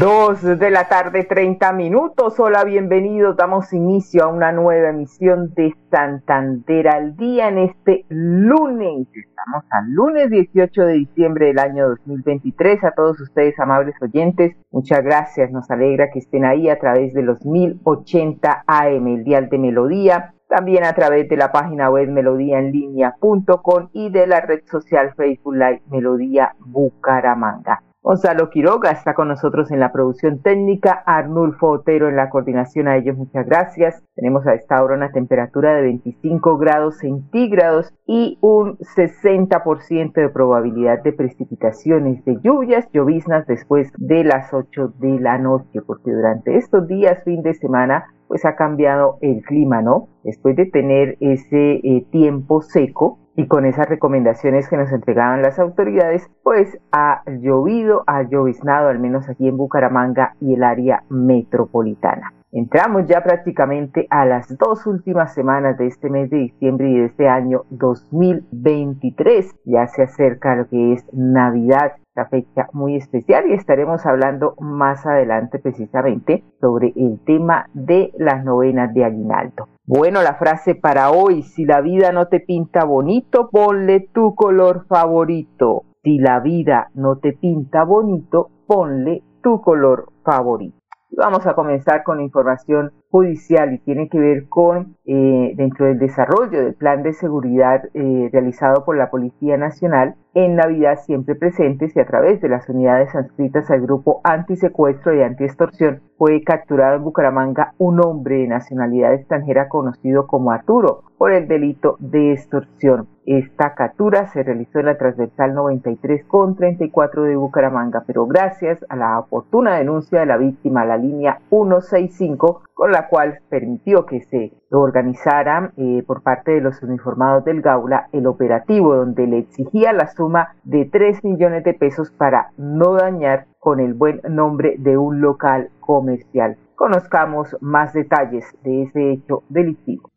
Dos 0.00 0.40
de 0.42 0.70
la 0.70 0.88
tarde, 0.88 1.24
30 1.24 1.74
minutos. 1.74 2.40
Hola, 2.40 2.64
bienvenidos. 2.64 3.36
Damos 3.36 3.70
inicio 3.74 4.24
a 4.24 4.28
una 4.28 4.50
nueva 4.50 4.88
emisión 4.88 5.52
de 5.52 5.74
Santander 5.90 6.88
al 6.88 7.16
día 7.16 7.48
en 7.48 7.58
este 7.58 8.06
lunes. 8.08 9.08
Estamos 9.12 9.62
al 9.68 9.90
lunes 9.90 10.30
18 10.30 10.86
de 10.86 10.92
diciembre 10.94 11.48
del 11.48 11.58
año 11.58 11.86
2023. 11.90 12.82
A 12.84 12.92
todos 12.92 13.20
ustedes, 13.20 13.60
amables 13.60 13.94
oyentes, 14.00 14.56
muchas 14.70 15.04
gracias. 15.04 15.50
Nos 15.50 15.70
alegra 15.70 16.08
que 16.10 16.20
estén 16.20 16.46
ahí 16.46 16.70
a 16.70 16.78
través 16.78 17.12
de 17.12 17.20
los 17.20 17.44
1080 17.44 18.64
AM, 18.66 19.06
el 19.06 19.24
dial 19.24 19.50
de 19.50 19.58
Melodía. 19.58 20.32
También 20.48 20.84
a 20.84 20.94
través 20.94 21.28
de 21.28 21.36
la 21.36 21.52
página 21.52 21.90
web 21.90 22.08
melodíaenlínea.com 22.08 23.90
y 23.92 24.08
de 24.08 24.26
la 24.26 24.40
red 24.40 24.62
social 24.64 25.12
Facebook 25.14 25.56
Live 25.56 25.82
Melodía 25.90 26.54
Bucaramanga. 26.58 27.82
Gonzalo 28.02 28.48
Quiroga 28.48 28.92
está 28.92 29.12
con 29.12 29.28
nosotros 29.28 29.70
en 29.70 29.78
la 29.78 29.92
producción 29.92 30.40
técnica, 30.40 31.02
Arnulfo 31.04 31.68
Otero 31.68 32.08
en 32.08 32.16
la 32.16 32.30
coordinación, 32.30 32.88
a 32.88 32.96
ellos 32.96 33.14
muchas 33.14 33.44
gracias. 33.44 34.02
Tenemos 34.14 34.46
a 34.46 34.54
esta 34.54 34.82
hora 34.82 34.96
una 34.96 35.12
temperatura 35.12 35.74
de 35.74 35.82
25 35.82 36.56
grados 36.56 36.96
centígrados 36.96 37.92
y 38.06 38.38
un 38.40 38.78
60% 38.78 40.14
de 40.14 40.28
probabilidad 40.30 41.02
de 41.02 41.12
precipitaciones, 41.12 42.24
de 42.24 42.38
lluvias, 42.42 42.90
lloviznas 42.90 43.46
después 43.46 43.92
de 43.98 44.24
las 44.24 44.52
8 44.54 44.94
de 44.98 45.20
la 45.20 45.36
noche, 45.36 45.82
porque 45.86 46.10
durante 46.10 46.56
estos 46.56 46.88
días, 46.88 47.22
fin 47.22 47.42
de 47.42 47.52
semana, 47.52 48.06
pues 48.28 48.46
ha 48.46 48.56
cambiado 48.56 49.18
el 49.20 49.42
clima, 49.42 49.82
¿no? 49.82 50.08
Después 50.24 50.56
de 50.56 50.64
tener 50.64 51.18
ese 51.20 51.80
eh, 51.82 52.06
tiempo 52.10 52.62
seco, 52.62 53.18
y 53.36 53.46
con 53.46 53.64
esas 53.64 53.88
recomendaciones 53.88 54.68
que 54.68 54.76
nos 54.76 54.92
entregaban 54.92 55.42
las 55.42 55.58
autoridades, 55.58 56.30
pues 56.42 56.78
ha 56.92 57.22
llovido, 57.26 58.04
ha 58.06 58.22
lloviznado 58.22 58.88
al 58.88 58.98
menos 58.98 59.28
aquí 59.28 59.48
en 59.48 59.56
Bucaramanga 59.56 60.34
y 60.40 60.54
el 60.54 60.64
área 60.64 61.04
metropolitana. 61.08 62.32
Entramos 62.52 63.06
ya 63.06 63.22
prácticamente 63.22 64.08
a 64.10 64.24
las 64.24 64.58
dos 64.58 64.84
últimas 64.84 65.32
semanas 65.34 65.78
de 65.78 65.86
este 65.86 66.10
mes 66.10 66.30
de 66.30 66.38
diciembre 66.38 66.90
y 66.90 66.98
de 66.98 67.04
este 67.06 67.28
año 67.28 67.62
2023. 67.70 69.54
Ya 69.66 69.86
se 69.86 70.02
acerca 70.02 70.56
lo 70.56 70.68
que 70.68 70.94
es 70.94 71.04
Navidad, 71.12 71.92
la 72.16 72.26
fecha 72.26 72.68
muy 72.72 72.96
especial 72.96 73.48
y 73.48 73.52
estaremos 73.52 74.04
hablando 74.04 74.56
más 74.58 75.06
adelante 75.06 75.60
precisamente 75.60 76.42
sobre 76.60 76.92
el 76.96 77.20
tema 77.24 77.68
de 77.72 78.12
las 78.18 78.44
novenas 78.44 78.92
de 78.94 79.04
aguinaldo. 79.04 79.68
Bueno, 79.92 80.22
la 80.22 80.34
frase 80.34 80.76
para 80.76 81.10
hoy, 81.10 81.42
si 81.42 81.64
la 81.64 81.80
vida 81.80 82.12
no 82.12 82.28
te 82.28 82.38
pinta 82.38 82.84
bonito, 82.84 83.50
ponle 83.50 83.98
tu 83.98 84.36
color 84.36 84.86
favorito. 84.86 85.82
Si 86.04 86.20
la 86.20 86.38
vida 86.38 86.92
no 86.94 87.16
te 87.16 87.32
pinta 87.32 87.82
bonito, 87.82 88.50
ponle 88.68 89.24
tu 89.42 89.60
color 89.60 90.12
favorito. 90.22 90.76
Vamos 91.10 91.44
a 91.44 91.54
comenzar 91.54 92.04
con 92.04 92.20
información 92.20 92.92
judicial 93.10 93.74
y 93.74 93.78
tiene 93.78 94.08
que 94.08 94.18
ver 94.18 94.48
con 94.48 94.96
eh, 95.04 95.52
dentro 95.56 95.86
del 95.86 95.98
desarrollo 95.98 96.62
del 96.62 96.74
plan 96.74 97.02
de 97.02 97.12
seguridad 97.12 97.82
eh, 97.94 98.30
realizado 98.32 98.84
por 98.84 98.96
la 98.96 99.10
Policía 99.10 99.56
Nacional 99.56 100.14
en 100.32 100.54
Navidad 100.54 101.00
siempre 101.04 101.34
presentes 101.34 101.96
y 101.96 102.00
a 102.00 102.06
través 102.06 102.40
de 102.40 102.48
las 102.48 102.68
unidades 102.68 103.12
adscritas 103.16 103.68
al 103.70 103.80
grupo 103.80 104.20
antisecuestro 104.22 105.14
y 105.14 105.22
antiextorsión 105.22 106.02
fue 106.16 106.42
capturado 106.42 106.96
en 106.96 107.02
Bucaramanga 107.02 107.74
un 107.78 107.98
hombre 108.04 108.36
de 108.36 108.46
nacionalidad 108.46 109.14
extranjera 109.14 109.68
conocido 109.68 110.28
como 110.28 110.52
Arturo 110.52 111.02
por 111.18 111.32
el 111.32 111.48
delito 111.48 111.96
de 111.98 112.32
extorsión. 112.32 113.08
Esta 113.26 113.74
captura 113.74 114.28
se 114.28 114.42
realizó 114.42 114.78
en 114.78 114.86
la 114.86 114.98
transversal 114.98 115.54
93 115.54 116.24
con 116.24 116.56
34 116.56 117.24
de 117.24 117.36
Bucaramanga, 117.36 118.04
pero 118.06 118.26
gracias 118.26 118.84
a 118.88 118.96
la 118.96 119.18
oportuna 119.18 119.76
denuncia 119.76 120.20
de 120.20 120.26
la 120.26 120.36
víctima, 120.36 120.84
la 120.84 120.96
línea 120.96 121.40
165, 121.48 122.62
con 122.74 122.92
la 122.92 122.99
cual 123.08 123.40
permitió 123.48 124.06
que 124.06 124.20
se 124.20 124.52
organizara 124.70 125.72
eh, 125.76 126.02
por 126.06 126.22
parte 126.22 126.52
de 126.52 126.60
los 126.60 126.82
uniformados 126.82 127.44
del 127.44 127.62
Gaula 127.62 128.08
el 128.12 128.26
operativo 128.26 128.94
donde 128.94 129.26
le 129.26 129.38
exigía 129.38 129.92
la 129.92 130.08
suma 130.08 130.54
de 130.64 130.84
3 130.84 131.24
millones 131.24 131.64
de 131.64 131.74
pesos 131.74 132.10
para 132.10 132.50
no 132.56 132.94
dañar 132.94 133.46
con 133.58 133.80
el 133.80 133.94
buen 133.94 134.20
nombre 134.28 134.76
de 134.78 134.96
un 134.96 135.20
local 135.20 135.70
comercial. 135.80 136.56
Conozcamos 136.74 137.56
más 137.60 137.92
detalles 137.92 138.44
de 138.62 138.84
ese 138.84 139.12
hecho 139.12 139.42
delictivo. 139.48 140.10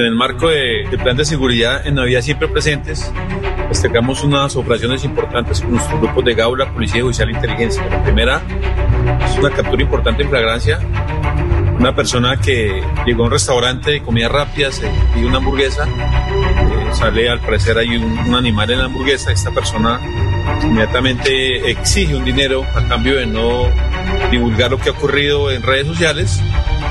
En 0.00 0.06
el 0.06 0.14
marco 0.14 0.48
del 0.48 0.98
plan 1.02 1.14
de 1.14 1.26
seguridad 1.26 1.86
en 1.86 1.96
Navidad 1.96 2.22
siempre 2.22 2.48
presentes, 2.48 3.12
destacamos 3.68 4.24
unas 4.24 4.56
operaciones 4.56 5.04
importantes 5.04 5.60
con 5.60 5.72
nuestros 5.72 6.00
grupos 6.00 6.24
de 6.24 6.32
Gaula, 6.32 6.72
Policía 6.72 7.02
Judicial 7.02 7.28
e 7.28 7.32
Inteligencia. 7.32 7.84
La 7.84 8.02
primera 8.02 8.40
es 9.26 9.36
una 9.36 9.50
captura 9.50 9.82
importante 9.82 10.22
en 10.22 10.30
flagrancia. 10.30 10.78
Una 11.78 11.94
persona 11.94 12.38
que 12.38 12.82
llegó 13.04 13.24
a 13.24 13.26
un 13.26 13.32
restaurante 13.32 13.90
de 13.90 14.00
comida 14.00 14.30
rápida, 14.30 14.72
se 14.72 14.90
pidió 15.12 15.28
una 15.28 15.36
hamburguesa, 15.36 15.86
eh, 15.86 16.94
sale 16.94 17.28
al 17.28 17.40
parecer 17.40 17.76
hay 17.76 17.94
un, 17.98 18.34
animal 18.34 18.70
en 18.70 18.78
la 18.78 18.84
hamburguesa, 18.86 19.32
esta 19.32 19.50
persona 19.50 20.00
inmediatamente 20.62 21.70
exige 21.70 22.16
un 22.16 22.24
dinero 22.24 22.64
a 22.74 22.88
cambio 22.88 23.16
de 23.16 23.26
no 23.26 23.68
divulgar 24.30 24.70
lo 24.70 24.78
que 24.78 24.88
ha 24.88 24.92
ocurrido 24.92 25.50
en 25.50 25.62
redes 25.62 25.86
sociales 25.86 26.40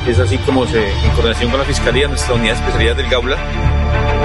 es 0.07 0.19
así 0.19 0.37
como 0.39 0.65
se, 0.65 0.89
en 0.89 1.11
coordinación 1.11 1.51
con 1.51 1.59
la 1.59 1.65
Fiscalía, 1.65 2.07
nuestra 2.07 2.33
unidad 2.33 2.53
de 2.53 2.59
especialidad 2.59 2.95
del 2.95 3.09
Gaula, 3.09 3.37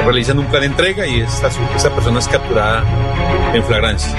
realizan 0.05 0.39
un 0.39 0.47
plan 0.47 0.61
de 0.61 0.67
entrega 0.67 1.07
y 1.07 1.21
esta, 1.21 1.49
esta 1.75 1.91
persona 1.95 2.19
es 2.19 2.29
capturada 2.29 2.85
en 3.55 3.65
flagrancia. 3.65 4.15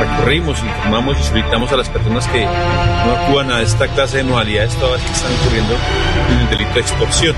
Recorrimos, 0.00 0.58
informamos 0.62 1.18
y 1.20 1.22
solicitamos 1.22 1.72
a 1.72 1.76
las 1.76 1.88
personas 1.88 2.26
que 2.28 2.44
no 2.44 3.12
actúan 3.12 3.50
a 3.50 3.62
esta 3.62 3.86
clase 3.88 4.18
de 4.18 4.24
modalidades 4.24 4.74
todas 4.76 5.00
que 5.00 5.12
están 5.12 5.32
ocurriendo 5.40 5.74
en 6.30 6.38
el 6.38 6.50
delito 6.50 6.74
de 6.74 6.80
extorsión. 6.80 7.36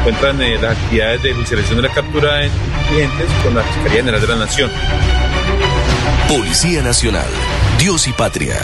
Encuentran 0.00 0.42
eh, 0.42 0.58
las 0.60 0.76
actividades 0.76 1.22
de 1.22 1.46
selección 1.46 1.80
de 1.80 1.88
la 1.88 1.94
captura 1.94 2.34
de 2.34 2.50
clientes 2.88 3.26
con 3.42 3.54
la 3.54 3.62
Fiscalía 3.62 3.98
General 3.98 4.20
de 4.20 4.26
la 4.26 4.36
Nación. 4.36 4.70
Policía 6.28 6.82
Nacional, 6.82 7.26
Dios 7.78 8.06
y 8.08 8.12
Patria. 8.12 8.56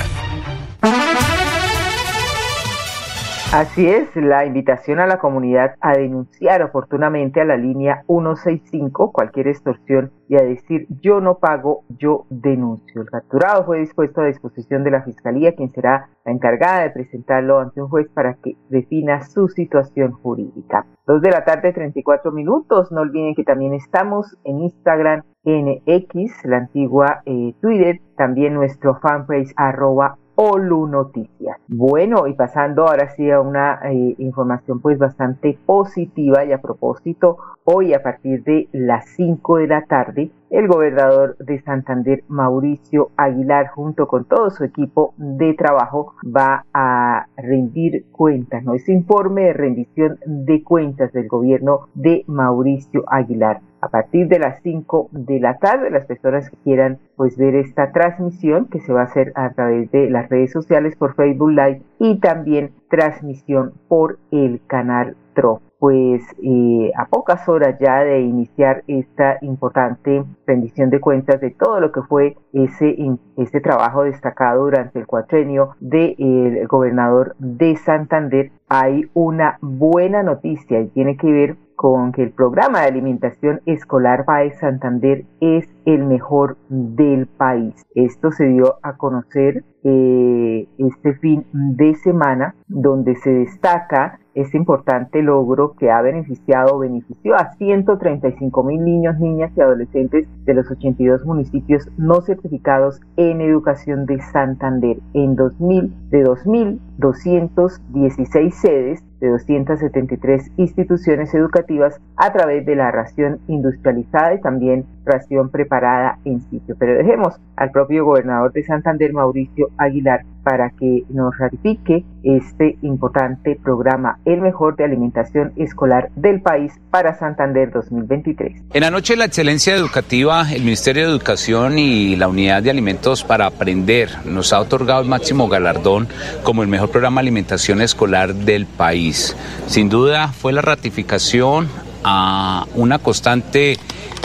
Así 3.50 3.88
es, 3.88 4.14
la 4.14 4.44
invitación 4.44 5.00
a 5.00 5.06
la 5.06 5.18
comunidad 5.18 5.74
a 5.80 5.96
denunciar 5.96 6.62
oportunamente 6.62 7.40
a 7.40 7.46
la 7.46 7.56
línea 7.56 8.02
165 8.06 9.10
cualquier 9.10 9.48
extorsión 9.48 10.12
y 10.28 10.36
a 10.36 10.44
decir 10.44 10.86
yo 11.00 11.22
no 11.22 11.38
pago, 11.38 11.84
yo 11.98 12.26
denuncio. 12.28 13.00
El 13.00 13.08
capturado 13.08 13.64
fue 13.64 13.78
dispuesto 13.78 14.20
a 14.20 14.26
disposición 14.26 14.84
de 14.84 14.90
la 14.90 15.02
Fiscalía, 15.02 15.54
quien 15.56 15.70
será 15.70 16.10
la 16.26 16.32
encargada 16.32 16.82
de 16.82 16.90
presentarlo 16.90 17.58
ante 17.58 17.80
un 17.80 17.88
juez 17.88 18.06
para 18.12 18.34
que 18.34 18.54
defina 18.68 19.22
su 19.22 19.48
situación 19.48 20.12
jurídica. 20.12 20.84
Dos 21.06 21.22
de 21.22 21.30
la 21.30 21.46
tarde, 21.46 21.72
34 21.72 22.30
minutos. 22.32 22.92
No 22.92 23.00
olviden 23.00 23.34
que 23.34 23.44
también 23.44 23.72
estamos 23.72 24.36
en 24.44 24.58
Instagram, 24.58 25.22
en 25.44 25.80
X, 25.86 26.34
la 26.44 26.58
antigua 26.58 27.22
eh, 27.24 27.54
Twitter, 27.62 27.98
también 28.14 28.52
nuestro 28.52 28.96
fanpage 29.00 29.54
arroba 29.56 30.18
Olu 30.40 30.86
Noticias. 30.86 31.58
Bueno, 31.66 32.28
y 32.28 32.34
pasando 32.34 32.86
ahora 32.86 33.08
sí 33.08 33.28
a 33.28 33.40
una 33.40 33.80
eh, 33.90 34.14
información 34.18 34.78
pues 34.78 34.96
bastante 34.96 35.58
positiva 35.66 36.44
y 36.44 36.52
a 36.52 36.62
propósito, 36.62 37.38
hoy 37.64 37.92
a 37.92 38.04
partir 38.04 38.44
de 38.44 38.68
las 38.70 39.08
5 39.16 39.56
de 39.56 39.66
la 39.66 39.82
tarde 39.86 40.30
el 40.50 40.68
gobernador 40.68 41.36
de 41.38 41.60
Santander, 41.60 42.22
Mauricio 42.28 43.10
Aguilar, 43.16 43.66
junto 43.68 44.06
con 44.06 44.26
todo 44.26 44.50
su 44.50 44.62
equipo 44.62 45.12
de 45.16 45.54
trabajo, 45.54 46.14
va 46.24 46.64
a 46.72 47.26
rendir 47.36 48.06
cuentas, 48.12 48.62
¿no? 48.62 48.74
Ese 48.74 48.92
informe 48.92 49.42
de 49.42 49.52
rendición 49.54 50.18
de 50.24 50.62
cuentas 50.62 51.12
del 51.12 51.26
gobierno 51.26 51.88
de 51.94 52.22
Mauricio 52.28 53.02
Aguilar 53.08 53.60
a 53.80 53.88
partir 53.88 54.28
de 54.28 54.38
las 54.38 54.60
5 54.62 55.08
de 55.12 55.40
la 55.40 55.58
tarde. 55.58 55.90
Las 55.90 56.06
personas 56.06 56.50
que 56.50 56.56
quieran 56.58 56.98
pues 57.16 57.36
ver 57.36 57.54
esta 57.54 57.92
transmisión 57.92 58.66
que 58.66 58.80
se 58.80 58.92
va 58.92 59.02
a 59.02 59.04
hacer 59.04 59.32
a 59.34 59.50
través 59.50 59.90
de 59.90 60.10
las 60.10 60.28
redes 60.28 60.52
sociales 60.52 60.96
por 60.96 61.14
Facebook 61.14 61.50
Live 61.50 61.82
y 61.98 62.18
también 62.20 62.72
transmisión 62.88 63.72
por 63.88 64.18
el 64.30 64.60
canal 64.66 65.16
TRO 65.34 65.60
pues 65.78 66.22
eh, 66.42 66.90
a 66.96 67.06
pocas 67.06 67.48
horas 67.48 67.78
ya 67.78 68.02
de 68.02 68.20
iniciar 68.20 68.82
esta 68.88 69.38
importante 69.42 70.24
rendición 70.46 70.90
de 70.90 71.00
cuentas 71.00 71.40
de 71.40 71.50
todo 71.50 71.80
lo 71.80 71.92
que 71.92 72.02
fue 72.02 72.36
ese, 72.52 72.96
ese 73.36 73.60
trabajo 73.60 74.02
destacado 74.02 74.64
durante 74.64 74.98
el 74.98 75.06
cuatrenio 75.06 75.76
del 75.78 76.66
gobernador 76.66 77.36
de 77.38 77.76
Santander, 77.76 78.50
hay 78.68 79.08
una 79.14 79.58
buena 79.60 80.22
noticia 80.22 80.80
y 80.80 80.88
tiene 80.88 81.16
que 81.16 81.30
ver 81.30 81.56
con 81.78 82.10
que 82.10 82.24
el 82.24 82.32
programa 82.32 82.80
de 82.80 82.88
alimentación 82.88 83.60
escolar 83.64 84.24
PAE 84.24 84.50
Santander 84.58 85.24
es 85.40 85.68
el 85.88 86.04
mejor 86.04 86.58
del 86.68 87.26
país. 87.26 87.74
Esto 87.94 88.30
se 88.30 88.44
dio 88.44 88.74
a 88.82 88.98
conocer 88.98 89.64
eh, 89.84 90.68
este 90.76 91.14
fin 91.14 91.46
de 91.52 91.94
semana, 91.94 92.54
donde 92.66 93.16
se 93.16 93.30
destaca 93.30 94.20
este 94.34 94.58
importante 94.58 95.22
logro 95.22 95.76
que 95.78 95.90
ha 95.90 96.02
beneficiado 96.02 96.78
benefició 96.78 97.36
a 97.36 97.54
135 97.54 98.64
mil 98.64 98.84
niños, 98.84 99.18
niñas 99.18 99.50
y 99.56 99.62
adolescentes 99.62 100.28
de 100.44 100.54
los 100.54 100.70
82 100.70 101.24
municipios 101.24 101.88
no 101.96 102.20
certificados 102.20 103.00
en 103.16 103.40
educación 103.40 104.04
de 104.04 104.20
Santander. 104.20 104.98
En 105.14 105.36
2000, 105.36 106.10
de 106.10 106.22
2.216 106.22 108.50
sedes, 108.52 109.02
de 109.20 109.28
273 109.28 110.52
instituciones 110.56 111.34
educativas 111.34 112.00
a 112.16 112.32
través 112.32 112.64
de 112.64 112.76
la 112.76 112.92
ración 112.92 113.40
industrializada 113.48 114.34
y 114.34 114.40
también 114.40 114.86
ración 115.04 115.50
preparada 115.50 115.77
en 116.24 116.40
sitio. 116.50 116.76
Pero 116.78 116.94
dejemos 116.94 117.34
al 117.56 117.70
propio 117.70 118.04
gobernador 118.04 118.52
de 118.52 118.64
Santander, 118.64 119.12
Mauricio 119.12 119.68
Aguilar, 119.78 120.24
para 120.42 120.70
que 120.70 121.04
nos 121.10 121.36
ratifique 121.36 122.04
este 122.22 122.78
importante 122.82 123.58
programa, 123.62 124.18
el 124.24 124.40
mejor 124.40 124.76
de 124.76 124.84
alimentación 124.84 125.52
escolar 125.56 126.10
del 126.16 126.40
país 126.40 126.72
para 126.90 127.14
Santander 127.14 127.70
2023. 127.70 128.62
En 128.72 128.80
la 128.80 128.90
noche 128.90 129.12
de 129.12 129.18
la 129.18 129.24
excelencia 129.26 129.74
educativa, 129.74 130.50
el 130.50 130.62
Ministerio 130.62 131.04
de 131.04 131.10
Educación 131.10 131.78
y 131.78 132.16
la 132.16 132.28
Unidad 132.28 132.62
de 132.62 132.70
Alimentos 132.70 133.24
para 133.24 133.46
Aprender 133.46 134.08
nos 134.24 134.52
ha 134.52 134.60
otorgado 134.60 135.02
el 135.02 135.08
máximo 135.08 135.48
galardón 135.48 136.08
como 136.42 136.62
el 136.62 136.68
mejor 136.68 136.90
programa 136.90 137.20
de 137.20 137.26
alimentación 137.26 137.82
escolar 137.82 138.34
del 138.34 138.66
país. 138.66 139.36
Sin 139.66 139.88
duda 139.88 140.28
fue 140.28 140.52
la 140.52 140.62
ratificación 140.62 141.68
a 142.04 142.66
una 142.74 142.98
constante 142.98 143.76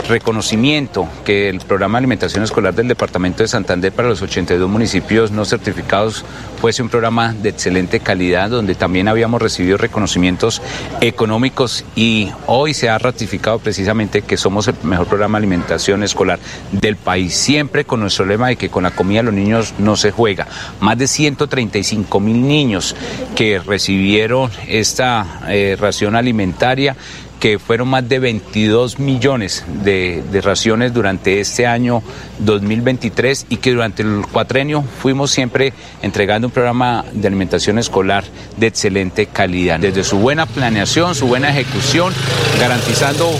reconocimiento 0.08 1.08
que 1.24 1.48
el 1.48 1.60
programa 1.60 1.98
de 1.98 2.00
alimentación 2.00 2.44
escolar 2.44 2.74
del 2.74 2.88
Departamento 2.88 3.42
de 3.42 3.48
Santander 3.48 3.92
para 3.92 4.08
los 4.08 4.22
82 4.22 4.68
municipios 4.68 5.30
no 5.30 5.44
certificados 5.44 6.24
fuese 6.60 6.82
un 6.82 6.88
programa 6.88 7.32
de 7.32 7.50
excelente 7.50 8.00
calidad 8.00 8.50
donde 8.50 8.74
también 8.74 9.08
habíamos 9.08 9.40
recibido 9.40 9.76
reconocimientos 9.76 10.62
económicos 11.00 11.84
y 11.96 12.30
hoy 12.46 12.74
se 12.74 12.88
ha 12.88 12.98
ratificado 12.98 13.58
precisamente 13.58 14.22
que 14.22 14.36
somos 14.36 14.68
el 14.68 14.74
mejor 14.82 15.06
programa 15.06 15.38
de 15.38 15.46
alimentación 15.46 16.02
escolar 16.02 16.38
del 16.72 16.96
país, 16.96 17.34
siempre 17.34 17.84
con 17.84 18.00
nuestro 18.00 18.26
lema 18.26 18.48
de 18.48 18.56
que 18.56 18.70
con 18.70 18.82
la 18.82 18.90
comida 18.90 19.22
los 19.22 19.34
niños 19.34 19.74
no 19.78 19.96
se 19.96 20.10
juega. 20.10 20.46
Más 20.80 20.98
de 20.98 21.06
135 21.06 22.20
mil 22.20 22.46
niños 22.46 22.96
que 23.34 23.58
recibieron 23.58 24.50
esta 24.68 25.40
eh, 25.48 25.76
ración 25.78 26.16
alimentaria 26.16 26.96
que 27.44 27.58
fueron 27.58 27.88
más 27.88 28.08
de 28.08 28.20
22 28.20 28.98
millones 28.98 29.66
de, 29.82 30.24
raciones 30.42 30.94
durante 30.94 31.40
este 31.40 31.66
año 31.66 32.02
2023 32.38 33.48
y 33.50 33.58
que 33.58 33.72
durante 33.72 34.02
el 34.02 34.24
cuatrenio 34.32 34.82
fuimos 35.02 35.30
siempre 35.30 35.74
entregando 36.00 36.48
un 36.48 36.52
programa 36.54 37.04
de 37.12 37.28
alimentación 37.28 37.78
escolar 37.78 38.24
de 38.56 38.68
excelente 38.68 39.26
calidad. 39.26 39.78
Desde 39.78 40.04
su 40.04 40.20
buena 40.20 40.46
planeación, 40.46 41.14
su 41.14 41.26
buena 41.26 41.50
ejecución, 41.50 42.14
garantizando 42.58 43.30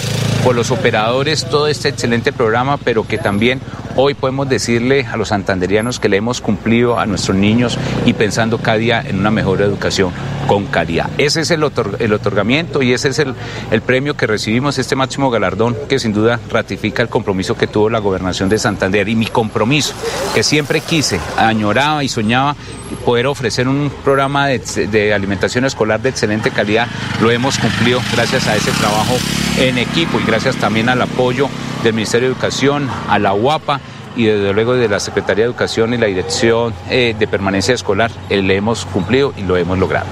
por 0.44 0.54
los 0.54 0.70
operadores 0.70 1.46
todo 1.48 1.66
este 1.66 1.88
excelente 1.88 2.30
programa, 2.30 2.76
pero 2.76 3.08
que 3.08 3.16
también 3.16 3.58
hoy 3.96 4.14
podemos 4.14 4.48
decirle 4.48 5.06
a 5.06 5.16
los 5.16 5.28
santanderianos 5.28 6.00
que 6.00 6.08
le 6.08 6.16
hemos 6.16 6.40
cumplido 6.40 6.98
a 6.98 7.06
nuestros 7.06 7.36
niños 7.36 7.78
y 8.04 8.12
pensando 8.12 8.58
cada 8.58 8.78
día 8.78 9.02
en 9.06 9.18
una 9.18 9.30
mejor 9.30 9.62
educación 9.62 10.12
con 10.46 10.66
calidad. 10.66 11.10
Ese 11.18 11.40
es 11.40 11.50
el, 11.50 11.62
otorgamiento 11.62 12.82
y 12.82 12.92
ese 12.92 13.08
es 13.08 13.18
el, 13.18 13.34
premio 13.82 14.16
que 14.16 14.26
recibimos, 14.26 14.78
este 14.78 14.96
máximo 14.96 15.30
galardón 15.30 15.76
que 15.88 15.98
sin 15.98 16.12
duda 16.12 16.40
ratifica 16.50 17.02
el 17.02 17.08
compromiso 17.08 17.56
que 17.56 17.66
tuvo 17.66 17.90
la 17.90 17.98
gobernación 17.98 18.48
de 18.48 18.58
Santander 18.58 19.08
y 19.08 19.14
mi 19.14 19.26
compromiso 19.26 19.94
que 20.34 20.42
siempre 20.42 20.80
quise, 20.80 21.20
añoraba 21.36 22.02
y 22.04 22.08
soñaba 22.08 22.56
poder 23.04 23.26
ofrecer 23.26 23.68
un 23.68 23.90
programa 24.04 24.48
de 24.48 25.14
alimentación 25.14 25.64
escolar 25.64 26.00
de 26.00 26.10
excelente 26.10 26.50
calidad, 26.50 26.88
lo 27.20 27.30
hemos 27.30 27.58
cumplido 27.58 28.00
gracias 28.14 28.46
a 28.46 28.56
ese 28.56 28.70
trabajo 28.72 29.16
en 29.58 29.78
equipo 29.78 30.20
y 30.20 30.24
gracias 30.24 30.56
también 30.56 30.88
al 30.88 31.02
apoyo 31.02 31.48
del 31.84 31.94
Ministerio 31.94 32.28
de 32.28 32.34
Educación, 32.34 32.88
a 33.08 33.18
la 33.18 33.34
UAPA 33.34 33.78
y 34.16 34.24
desde 34.24 34.52
luego 34.54 34.74
de 34.74 34.88
la 34.88 34.98
Secretaría 34.98 35.44
de 35.44 35.50
Educación 35.50 35.92
y 35.92 35.98
la 35.98 36.06
Dirección 36.06 36.72
eh, 36.90 37.14
de 37.18 37.28
Permanencia 37.28 37.74
Escolar, 37.74 38.10
eh, 38.30 38.40
le 38.42 38.56
hemos 38.56 38.86
cumplido 38.86 39.32
y 39.36 39.42
lo 39.42 39.56
hemos 39.56 39.78
logrado. 39.78 40.06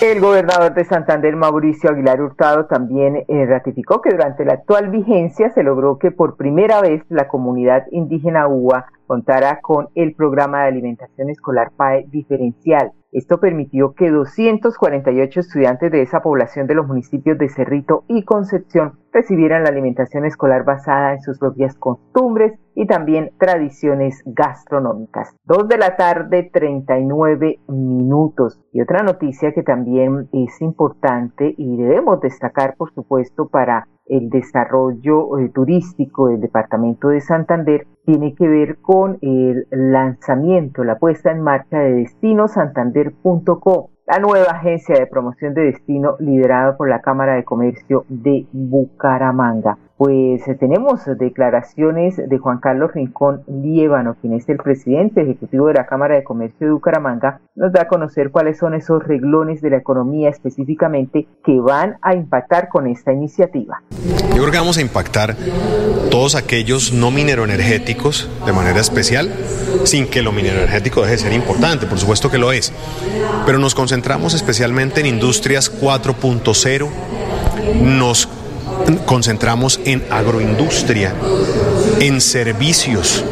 El 0.00 0.18
gobernador 0.20 0.72
de 0.72 0.84
Santander, 0.86 1.36
Mauricio 1.36 1.90
Aguilar 1.90 2.22
Hurtado, 2.22 2.64
también 2.64 3.24
eh, 3.28 3.46
ratificó 3.46 4.00
que 4.00 4.10
durante 4.10 4.46
la 4.46 4.54
actual 4.54 4.88
vigencia 4.88 5.50
se 5.50 5.62
logró 5.62 5.98
que 5.98 6.10
por 6.10 6.36
primera 6.36 6.80
vez 6.80 7.02
la 7.10 7.28
comunidad 7.28 7.84
indígena 7.92 8.48
UA 8.48 8.86
contara 9.06 9.60
con 9.60 9.88
el 9.94 10.14
programa 10.14 10.62
de 10.62 10.68
alimentación 10.68 11.28
escolar 11.28 11.70
PAE 11.76 12.06
diferencial 12.08 12.92
esto 13.12 13.40
permitió 13.40 13.94
que 13.94 14.10
248 14.10 15.40
estudiantes 15.40 15.90
de 15.90 16.02
esa 16.02 16.20
población 16.20 16.66
de 16.66 16.74
los 16.74 16.86
municipios 16.86 17.38
de 17.38 17.48
Cerrito 17.48 18.04
y 18.06 18.24
Concepción 18.24 19.00
recibieran 19.12 19.64
la 19.64 19.70
alimentación 19.70 20.24
escolar 20.24 20.64
basada 20.64 21.14
en 21.14 21.20
sus 21.20 21.38
propias 21.38 21.74
costumbres 21.76 22.58
y 22.74 22.86
también 22.86 23.32
tradiciones 23.38 24.22
gastronómicas. 24.24 25.34
Dos 25.44 25.68
de 25.68 25.78
la 25.78 25.96
tarde, 25.96 26.48
39 26.52 27.58
minutos. 27.68 28.60
Y 28.72 28.80
otra 28.80 29.02
noticia 29.02 29.52
que 29.52 29.64
también 29.64 30.28
es 30.32 30.60
importante 30.60 31.54
y 31.58 31.76
debemos 31.76 32.20
destacar, 32.20 32.76
por 32.76 32.92
supuesto, 32.94 33.48
para 33.48 33.88
el 34.06 34.28
desarrollo 34.28 35.38
eh, 35.38 35.50
turístico 35.54 36.28
del 36.28 36.40
departamento 36.40 37.08
de 37.08 37.20
Santander 37.20 37.86
tiene 38.10 38.34
que 38.34 38.48
ver 38.48 38.78
con 38.78 39.18
el 39.22 39.68
lanzamiento, 39.70 40.82
la 40.82 40.98
puesta 40.98 41.30
en 41.30 41.42
marcha 41.42 41.78
de 41.78 41.92
destinosantander.com, 41.92 43.86
la 44.08 44.18
nueva 44.18 44.50
agencia 44.50 44.98
de 44.98 45.06
promoción 45.06 45.54
de 45.54 45.66
destino 45.66 46.16
liderada 46.18 46.76
por 46.76 46.88
la 46.88 47.00
Cámara 47.02 47.34
de 47.34 47.44
Comercio 47.44 48.04
de 48.08 48.46
Bucaramanga 48.52 49.78
pues 50.00 50.48
eh, 50.48 50.54
tenemos 50.58 51.02
declaraciones 51.18 52.16
de 52.16 52.38
Juan 52.38 52.58
Carlos 52.58 52.92
Rincón 52.94 53.42
Liévano, 53.46 54.16
quien 54.18 54.32
es 54.32 54.48
el 54.48 54.56
presidente 54.56 55.20
ejecutivo 55.20 55.66
de 55.66 55.74
la 55.74 55.84
Cámara 55.84 56.14
de 56.14 56.24
Comercio 56.24 56.68
de 56.68 56.72
Bucaramanga, 56.72 57.42
nos 57.54 57.70
da 57.70 57.82
a 57.82 57.86
conocer 57.86 58.30
cuáles 58.30 58.56
son 58.56 58.72
esos 58.72 59.06
reglones 59.06 59.60
de 59.60 59.68
la 59.68 59.76
economía 59.76 60.30
específicamente 60.30 61.26
que 61.44 61.60
van 61.60 61.98
a 62.00 62.14
impactar 62.14 62.70
con 62.70 62.86
esta 62.86 63.12
iniciativa. 63.12 63.82
Yo 64.34 64.40
creo 64.40 64.50
que 64.50 64.56
vamos 64.56 64.78
a 64.78 64.80
impactar 64.80 65.36
todos 66.10 66.34
aquellos 66.34 66.94
no 66.94 67.10
mineroenergéticos 67.10 68.30
de 68.46 68.54
manera 68.54 68.80
especial, 68.80 69.28
sin 69.84 70.06
que 70.06 70.22
lo 70.22 70.32
mineroenergético 70.32 71.02
deje 71.02 71.12
de 71.12 71.18
ser 71.18 71.32
importante, 71.34 71.84
por 71.84 71.98
supuesto 71.98 72.30
que 72.30 72.38
lo 72.38 72.52
es, 72.52 72.72
pero 73.44 73.58
nos 73.58 73.74
concentramos 73.74 74.32
especialmente 74.32 75.00
en 75.00 75.06
industrias 75.08 75.70
4.0, 75.70 76.88
nos 77.82 78.39
concentramos 79.06 79.80
en 79.84 80.02
agroindustria, 80.10 81.14
en 82.00 82.20
servicios 82.20 83.24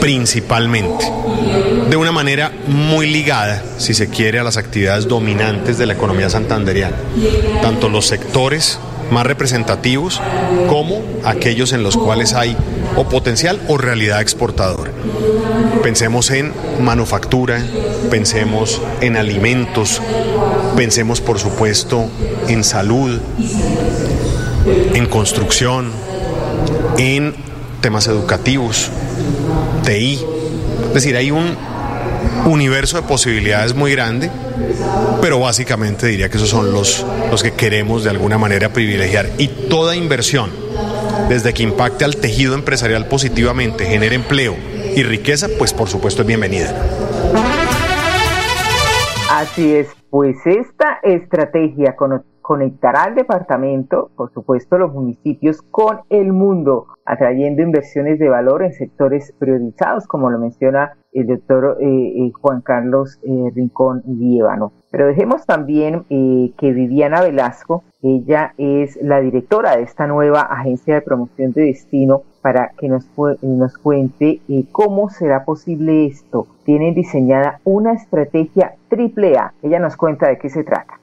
principalmente, 0.00 1.04
de 1.88 1.96
una 1.96 2.12
manera 2.12 2.52
muy 2.66 3.10
ligada, 3.10 3.62
si 3.78 3.94
se 3.94 4.08
quiere, 4.08 4.38
a 4.38 4.44
las 4.44 4.56
actividades 4.56 5.08
dominantes 5.08 5.78
de 5.78 5.86
la 5.86 5.94
economía 5.94 6.28
santanderiana, 6.28 6.96
tanto 7.62 7.88
los 7.88 8.06
sectores 8.06 8.78
más 9.10 9.26
representativos 9.26 10.20
como 10.68 11.02
aquellos 11.24 11.72
en 11.72 11.82
los 11.82 11.96
cuales 11.96 12.32
hay 12.32 12.56
o 12.96 13.08
potencial 13.08 13.60
o 13.68 13.78
realidad 13.78 14.20
exportadora. 14.20 14.90
Pensemos 15.82 16.30
en 16.30 16.52
manufactura, 16.80 17.62
pensemos 18.10 18.80
en 19.00 19.16
alimentos, 19.16 20.00
pensemos 20.76 21.20
por 21.20 21.38
supuesto 21.38 22.08
en 22.48 22.64
salud, 22.64 23.20
en 24.66 25.06
construcción, 25.06 25.90
en 26.98 27.34
temas 27.80 28.06
educativos, 28.06 28.90
TI. 29.84 30.20
Es 30.88 30.94
decir, 30.94 31.16
hay 31.16 31.30
un 31.30 31.56
universo 32.46 32.96
de 33.00 33.02
posibilidades 33.02 33.74
muy 33.74 33.92
grande, 33.92 34.30
pero 35.20 35.40
básicamente 35.40 36.06
diría 36.06 36.28
que 36.28 36.36
esos 36.36 36.48
son 36.48 36.72
los, 36.72 37.04
los 37.30 37.42
que 37.42 37.52
queremos 37.52 38.04
de 38.04 38.10
alguna 38.10 38.38
manera 38.38 38.72
privilegiar. 38.72 39.28
Y 39.38 39.48
toda 39.48 39.96
inversión, 39.96 40.50
desde 41.28 41.52
que 41.52 41.62
impacte 41.62 42.04
al 42.04 42.16
tejido 42.16 42.54
empresarial 42.54 43.06
positivamente, 43.06 43.86
genere 43.86 44.16
empleo 44.16 44.56
y 44.94 45.02
riqueza, 45.02 45.48
pues 45.58 45.72
por 45.72 45.88
supuesto 45.88 46.22
es 46.22 46.28
bienvenida. 46.28 46.74
Así 49.30 49.74
es, 49.74 49.88
pues 50.10 50.36
esta 50.44 50.98
estrategia 51.02 51.96
conectará 52.42 53.04
al 53.04 53.14
departamento, 53.14 54.10
por 54.16 54.32
supuesto 54.32 54.76
los 54.76 54.92
municipios, 54.92 55.62
con 55.62 56.00
el 56.10 56.32
mundo, 56.32 56.88
atrayendo 57.06 57.62
inversiones 57.62 58.18
de 58.18 58.28
valor 58.28 58.62
en 58.62 58.72
sectores 58.72 59.32
priorizados, 59.38 60.06
como 60.06 60.30
lo 60.30 60.38
menciona 60.38 60.92
el 61.12 61.26
doctor 61.26 61.78
eh, 61.80 61.86
eh, 61.86 62.32
Juan 62.40 62.60
Carlos 62.62 63.18
eh, 63.22 63.50
Rincón 63.54 64.02
Líbano. 64.06 64.72
Pero 64.90 65.06
dejemos 65.06 65.46
también 65.46 66.04
que 66.10 66.72
Viviana 66.72 67.22
Velasco, 67.22 67.82
ella 68.02 68.52
es 68.58 69.00
la 69.00 69.20
directora 69.20 69.76
de 69.76 69.84
esta 69.84 70.06
nueva 70.06 70.42
agencia 70.42 70.94
de 70.94 71.00
promoción 71.00 71.52
de 71.52 71.62
destino, 71.62 72.22
para 72.42 72.72
que 72.76 72.88
nos, 72.88 73.08
nos 73.40 73.78
cuente 73.78 74.40
cómo 74.70 75.08
será 75.08 75.46
posible 75.46 76.06
esto. 76.06 76.46
Tienen 76.64 76.92
diseñada 76.92 77.60
una 77.64 77.94
estrategia 77.94 78.74
triple 78.88 79.38
A. 79.38 79.54
Ella 79.62 79.78
nos 79.78 79.96
cuenta 79.96 80.28
de 80.28 80.36
qué 80.36 80.50
se 80.50 80.64
trata. 80.64 81.01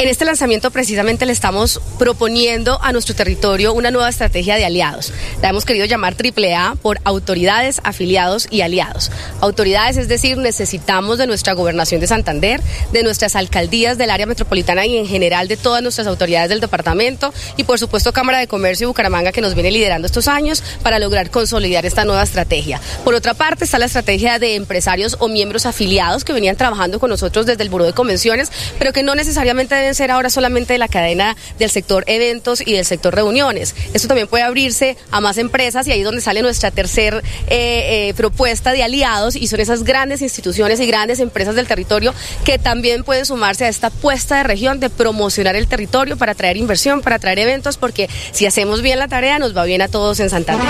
En 0.00 0.06
este 0.06 0.24
lanzamiento 0.24 0.70
precisamente 0.70 1.26
le 1.26 1.32
estamos 1.32 1.80
proponiendo 1.98 2.80
a 2.82 2.92
nuestro 2.92 3.16
territorio 3.16 3.72
una 3.72 3.90
nueva 3.90 4.08
estrategia 4.08 4.54
de 4.54 4.64
aliados. 4.64 5.12
La 5.42 5.48
hemos 5.48 5.64
querido 5.64 5.86
llamar 5.86 6.14
AAA 6.14 6.76
por 6.76 7.00
autoridades, 7.02 7.80
afiliados 7.82 8.46
y 8.48 8.60
aliados. 8.60 9.10
Autoridades, 9.40 9.96
es 9.96 10.06
decir, 10.06 10.38
necesitamos 10.38 11.18
de 11.18 11.26
nuestra 11.26 11.54
gobernación 11.54 12.00
de 12.00 12.06
Santander, 12.06 12.60
de 12.92 13.02
nuestras 13.02 13.34
alcaldías 13.34 13.98
del 13.98 14.10
área 14.10 14.26
metropolitana 14.26 14.86
y 14.86 14.96
en 14.96 15.08
general 15.08 15.48
de 15.48 15.56
todas 15.56 15.82
nuestras 15.82 16.06
autoridades 16.06 16.48
del 16.48 16.60
departamento 16.60 17.34
y 17.56 17.64
por 17.64 17.80
supuesto 17.80 18.12
Cámara 18.12 18.38
de 18.38 18.46
Comercio 18.46 18.84
y 18.84 18.86
Bucaramanga 18.86 19.32
que 19.32 19.40
nos 19.40 19.54
viene 19.54 19.72
liderando 19.72 20.06
estos 20.06 20.28
años 20.28 20.62
para 20.84 21.00
lograr 21.00 21.30
consolidar 21.30 21.84
esta 21.86 22.04
nueva 22.04 22.22
estrategia. 22.22 22.80
Por 23.02 23.14
otra 23.14 23.34
parte 23.34 23.64
está 23.64 23.80
la 23.80 23.86
estrategia 23.86 24.38
de 24.38 24.54
empresarios 24.54 25.16
o 25.18 25.26
miembros 25.26 25.66
afiliados 25.66 26.22
que 26.22 26.32
venían 26.32 26.54
trabajando 26.54 27.00
con 27.00 27.10
nosotros 27.10 27.46
desde 27.46 27.64
el 27.64 27.68
Buró 27.68 27.84
de 27.84 27.94
Convenciones, 27.94 28.52
pero 28.78 28.92
que 28.92 29.02
no 29.02 29.16
necesariamente 29.16 29.87
ser 29.94 30.10
ahora 30.10 30.30
solamente 30.30 30.72
de 30.72 30.78
la 30.78 30.88
cadena 30.88 31.36
del 31.58 31.70
sector 31.70 32.04
eventos 32.06 32.62
y 32.64 32.74
del 32.74 32.84
sector 32.84 33.14
reuniones. 33.14 33.74
Esto 33.92 34.08
también 34.08 34.28
puede 34.28 34.44
abrirse 34.44 34.96
a 35.10 35.20
más 35.20 35.38
empresas 35.38 35.86
y 35.86 35.92
ahí 35.92 36.00
es 36.00 36.04
donde 36.04 36.20
sale 36.20 36.42
nuestra 36.42 36.70
tercera 36.70 37.18
eh, 37.48 38.08
eh, 38.08 38.14
propuesta 38.14 38.72
de 38.72 38.82
aliados 38.82 39.36
y 39.36 39.46
son 39.46 39.60
esas 39.60 39.84
grandes 39.84 40.22
instituciones 40.22 40.80
y 40.80 40.86
grandes 40.86 41.20
empresas 41.20 41.54
del 41.54 41.66
territorio 41.66 42.14
que 42.44 42.58
también 42.58 43.04
pueden 43.04 43.26
sumarse 43.26 43.64
a 43.64 43.68
esta 43.68 43.88
apuesta 43.88 44.36
de 44.36 44.42
región 44.42 44.80
de 44.80 44.90
promocionar 44.90 45.56
el 45.56 45.68
territorio 45.68 46.16
para 46.16 46.34
traer 46.34 46.56
inversión, 46.56 47.02
para 47.02 47.18
traer 47.18 47.38
eventos, 47.38 47.76
porque 47.76 48.08
si 48.32 48.46
hacemos 48.46 48.82
bien 48.82 48.98
la 48.98 49.08
tarea 49.08 49.38
nos 49.38 49.56
va 49.56 49.64
bien 49.64 49.82
a 49.82 49.88
todos 49.88 50.20
en 50.20 50.30
Santander. 50.30 50.68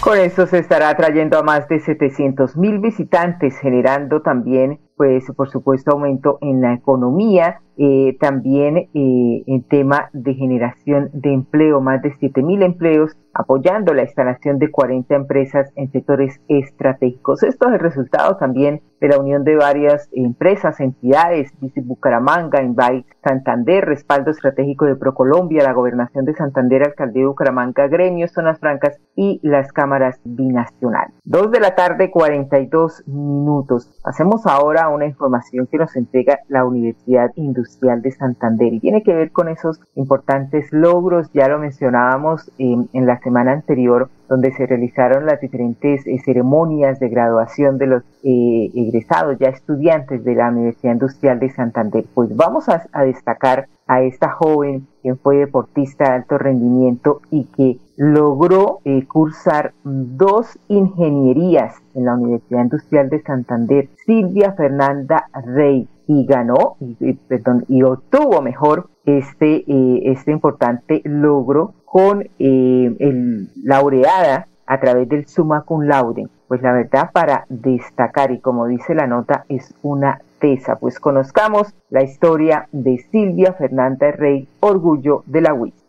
Con 0.00 0.16
esto 0.16 0.46
se 0.46 0.58
estará 0.58 0.88
atrayendo 0.88 1.38
a 1.38 1.42
más 1.42 1.68
de 1.68 1.78
700 1.78 2.56
mil 2.56 2.78
visitantes, 2.78 3.58
generando 3.58 4.22
también 4.22 4.80
pues 4.96 5.24
por 5.36 5.50
supuesto 5.50 5.92
aumento 5.92 6.38
en 6.40 6.62
la 6.62 6.72
economía, 6.72 7.60
eh, 7.82 8.14
también 8.20 8.76
eh, 8.76 9.42
en 9.46 9.62
tema 9.62 10.10
de 10.12 10.34
generación 10.34 11.08
de 11.14 11.32
empleo, 11.32 11.80
más 11.80 12.02
de 12.02 12.12
7.000 12.12 12.62
empleos, 12.62 13.16
apoyando 13.32 13.94
la 13.94 14.02
instalación 14.02 14.58
de 14.58 14.70
40 14.70 15.14
empresas 15.14 15.72
en 15.76 15.90
sectores 15.90 16.42
estratégicos. 16.48 17.42
Esto 17.42 17.68
es 17.68 17.74
el 17.74 17.80
resultado 17.80 18.36
también 18.36 18.82
de 19.00 19.08
la 19.08 19.18
unión 19.18 19.44
de 19.44 19.56
varias 19.56 20.10
empresas, 20.12 20.78
entidades, 20.78 21.52
dice 21.62 21.80
Bucaramanga, 21.80 22.62
Invite, 22.62 23.06
Santander, 23.24 23.86
respaldo 23.86 24.30
estratégico 24.30 24.84
de 24.84 24.96
Procolombia, 24.96 25.62
la 25.62 25.72
gobernación 25.72 26.26
de 26.26 26.34
Santander, 26.34 26.82
alcaldía 26.82 27.22
de 27.22 27.28
Bucaramanga, 27.28 27.88
gremios, 27.88 28.32
zonas 28.32 28.58
francas 28.60 28.98
y 29.16 29.40
las 29.42 29.72
cámaras 29.72 30.20
binacionales. 30.24 31.14
Dos 31.24 31.50
de 31.50 31.60
la 31.60 31.74
tarde, 31.74 32.10
42 32.10 33.04
minutos. 33.06 33.98
Hacemos 34.04 34.46
ahora 34.46 34.90
una 34.90 35.06
información 35.06 35.66
que 35.66 35.78
nos 35.78 35.96
entrega 35.96 36.40
la 36.48 36.66
Universidad 36.66 37.30
Industrial 37.36 37.69
de 37.80 38.10
Santander 38.10 38.72
y 38.74 38.80
tiene 38.80 39.02
que 39.02 39.14
ver 39.14 39.30
con 39.32 39.48
esos 39.48 39.80
importantes 39.94 40.72
logros, 40.72 41.30
ya 41.32 41.48
lo 41.48 41.58
mencionábamos 41.58 42.50
en 42.58 43.06
la 43.06 43.20
semana 43.20 43.52
anterior, 43.52 44.08
donde 44.30 44.52
se 44.52 44.64
realizaron 44.64 45.26
las 45.26 45.40
diferentes 45.40 46.06
eh, 46.06 46.22
ceremonias 46.24 47.00
de 47.00 47.08
graduación 47.08 47.78
de 47.78 47.86
los 47.88 48.04
eh, 48.22 48.70
egresados, 48.74 49.36
ya 49.40 49.48
estudiantes 49.48 50.22
de 50.22 50.36
la 50.36 50.50
Universidad 50.50 50.92
Industrial 50.92 51.40
de 51.40 51.50
Santander. 51.50 52.04
Pues 52.14 52.34
vamos 52.36 52.68
a, 52.68 53.02
destacar 53.02 53.66
a 53.88 54.02
esta 54.02 54.30
joven 54.30 54.86
quien 55.02 55.18
fue 55.18 55.38
deportista 55.38 56.04
de 56.04 56.14
alto 56.14 56.38
rendimiento 56.38 57.20
y 57.32 57.46
que 57.46 57.78
logró 57.96 58.78
eh, 58.84 59.04
cursar 59.08 59.72
dos 59.82 60.56
ingenierías 60.68 61.74
en 61.94 62.04
la 62.04 62.14
Universidad 62.14 62.62
Industrial 62.62 63.10
de 63.10 63.22
Santander, 63.22 63.88
Silvia 64.06 64.52
Fernanda 64.52 65.28
Rey, 65.44 65.88
y 66.10 66.26
ganó, 66.26 66.76
y, 66.80 67.12
perdón, 67.12 67.64
y 67.68 67.84
obtuvo 67.84 68.42
mejor 68.42 68.88
este, 69.04 69.62
este 70.10 70.32
importante 70.32 71.02
logro 71.04 71.72
con 71.84 72.22
eh, 72.40 72.96
el 72.98 73.48
laureada 73.62 74.48
a 74.66 74.80
través 74.80 75.08
del 75.08 75.28
summa 75.28 75.62
cum 75.62 75.82
laude. 75.82 76.26
Pues 76.48 76.62
la 76.62 76.72
verdad 76.72 77.10
para 77.12 77.46
destacar 77.48 78.32
y 78.32 78.40
como 78.40 78.66
dice 78.66 78.92
la 78.96 79.06
nota 79.06 79.44
es 79.48 79.72
una 79.82 80.20
tesa. 80.40 80.80
Pues 80.80 80.98
conozcamos 80.98 81.72
la 81.90 82.02
historia 82.02 82.66
de 82.72 82.98
Silvia 83.12 83.52
Fernanda 83.52 84.10
Rey, 84.10 84.48
orgullo 84.58 85.22
de 85.26 85.42
la 85.42 85.54
UIS. 85.54 85.79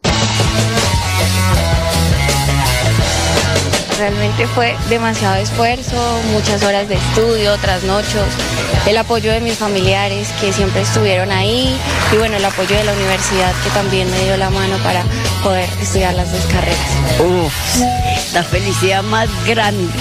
Realmente 4.01 4.47
fue 4.47 4.75
demasiado 4.89 5.35
esfuerzo, 5.35 5.95
muchas 6.31 6.63
horas 6.63 6.89
de 6.89 6.95
estudio, 6.95 7.55
trasnochos, 7.57 8.25
el 8.87 8.97
apoyo 8.97 9.31
de 9.31 9.41
mis 9.41 9.53
familiares 9.53 10.27
que 10.41 10.51
siempre 10.51 10.81
estuvieron 10.81 11.31
ahí 11.31 11.79
y 12.11 12.17
bueno, 12.17 12.37
el 12.37 12.43
apoyo 12.43 12.75
de 12.75 12.83
la 12.83 12.93
universidad 12.93 13.53
que 13.63 13.69
también 13.69 14.09
me 14.09 14.19
dio 14.23 14.37
la 14.37 14.49
mano 14.49 14.75
para 14.77 15.03
poder 15.43 15.69
estudiar 15.79 16.15
las 16.15 16.31
dos 16.31 16.43
carreras. 16.47 16.79
Uf, 17.19 18.33
la 18.33 18.43
felicidad 18.43 19.03
más 19.03 19.29
grande. 19.45 19.93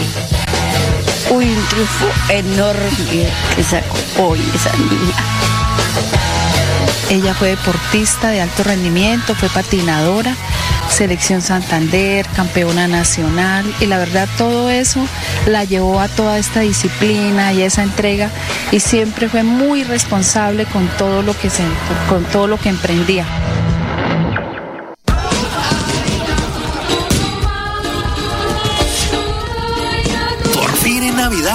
Uy, 1.29 1.45
un 1.45 1.67
triunfo 1.67 2.07
enorme 2.31 3.29
que 3.55 3.63
sacó 3.63 4.29
hoy 4.29 4.41
esa 4.55 4.75
niña. 4.79 5.15
Ella 7.11 7.35
fue 7.35 7.49
deportista 7.49 8.31
de 8.31 8.41
alto 8.41 8.63
rendimiento, 8.63 9.35
fue 9.35 9.51
patinadora, 9.51 10.35
selección 10.91 11.41
Santander, 11.41 12.27
campeona 12.35 12.89
nacional 12.89 13.65
y 13.81 13.87
la 13.87 13.99
verdad 13.99 14.29
todo 14.37 14.71
eso 14.71 15.07
la 15.47 15.65
llevó 15.65 16.01
a 16.01 16.09
toda 16.09 16.39
esta 16.39 16.61
disciplina 16.61 17.53
y 17.53 17.63
esa 17.63 17.83
entrega 17.83 18.31
y 18.71 18.81
siempre 18.81 19.29
fue 19.29 19.43
muy 19.43 19.85
responsable 19.85 20.67
con 20.67 20.89
todo 20.99 21.23
lo 21.23 21.37
que 21.39 21.49
se, 21.49 21.63
con 22.09 22.25
todo 22.25 22.47
lo 22.47 22.59
que 22.59 22.69
emprendía. 22.69 23.27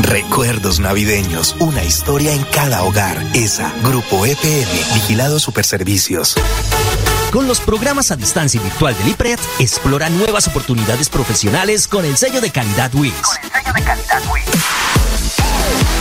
Recuerdos 0.00 0.80
navideños, 0.80 1.56
una 1.58 1.82
historia 1.84 2.32
en 2.32 2.42
cada 2.44 2.82
hogar. 2.82 3.22
Esa, 3.34 3.72
Grupo 3.82 4.24
EPM, 4.24 4.94
Vigilado 4.94 5.38
Superservicios. 5.38 6.34
Con 7.32 7.46
los 7.46 7.60
programas 7.60 8.10
a 8.10 8.16
distancia 8.16 8.60
y 8.60 8.64
virtual 8.64 8.96
del 8.96 9.08
IPRED, 9.08 9.38
explora 9.58 10.08
nuevas 10.08 10.48
oportunidades 10.48 11.08
profesionales 11.10 11.86
con 11.86 12.04
el 12.04 12.16
sello 12.16 12.40
de 12.40 12.50
calidad 12.50 12.94
WIS. 12.94 13.12
Con 13.12 13.36
el 13.44 13.50
sello 13.50 13.72
de 13.74 13.82
calidad 13.82 14.22
WIS. 14.32 15.17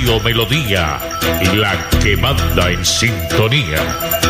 Radio 0.00 0.18
Melodía, 0.20 0.98
la 1.52 1.90
que 2.02 2.16
manda 2.16 2.70
en 2.70 2.82
sintonía. 2.86 4.29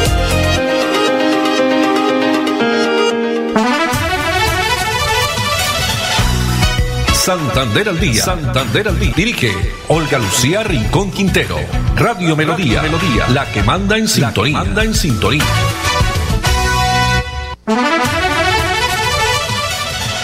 Santander 7.21 7.87
al 7.87 7.99
día. 7.99 8.23
Santander 8.23 8.87
al 8.87 8.99
día. 8.99 9.13
Dirige 9.15 9.51
Olga 9.89 10.17
Lucía 10.17 10.63
Rincón 10.63 11.11
Quintero. 11.11 11.55
Radio 11.95 12.35
Melodía. 12.35 12.81
Melodía. 12.81 13.27
La 13.31 13.45
que 13.45 13.61
manda 13.61 13.95
en 13.95 14.07
sintonía. 14.07 14.57
manda 14.57 14.83
en 14.83 14.95
sintonía. 14.95 15.43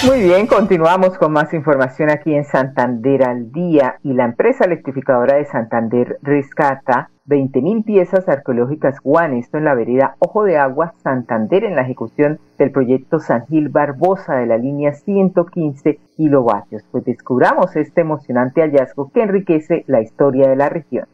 Muy 0.08 0.22
bien, 0.22 0.48
continuamos 0.48 1.16
con 1.20 1.34
más 1.34 1.54
información 1.54 2.10
aquí 2.10 2.34
en 2.34 2.46
Santander 2.46 3.26
al 3.26 3.52
día 3.52 4.00
y 4.02 4.14
la 4.14 4.26
empresa 4.26 4.66
electrificadora 4.66 5.36
de 5.36 5.46
Santander 5.46 6.18
rescata 6.24 7.12
20.000 7.28 7.84
piezas 7.84 8.28
arqueológicas 8.30 9.00
Juan, 9.00 9.34
esto 9.34 9.58
en 9.58 9.66
la 9.66 9.76
vereda 9.76 10.16
Ojo 10.20 10.44
de 10.44 10.58
Agua, 10.58 10.94
Santander, 11.04 11.66
en 11.66 11.76
la 11.76 11.82
ejecución 11.82 12.40
del 12.58 12.72
proyecto 12.72 13.20
San 13.20 13.46
Gil 13.48 13.70
Barbosa 13.70 14.36
de 14.36 14.48
la 14.48 14.58
línea 14.58 14.94
115 14.94 16.00
kilovatios. 16.16 16.84
Pues 16.92 17.04
descubramos 17.04 17.76
este 17.76 18.02
emocionante 18.02 18.62
hallazgo 18.62 19.12
que 19.12 19.24
enriquece 19.24 19.84
la 19.88 20.02
historia 20.02 20.50
de 20.50 20.56
la 20.56 20.70
región. 20.70 21.08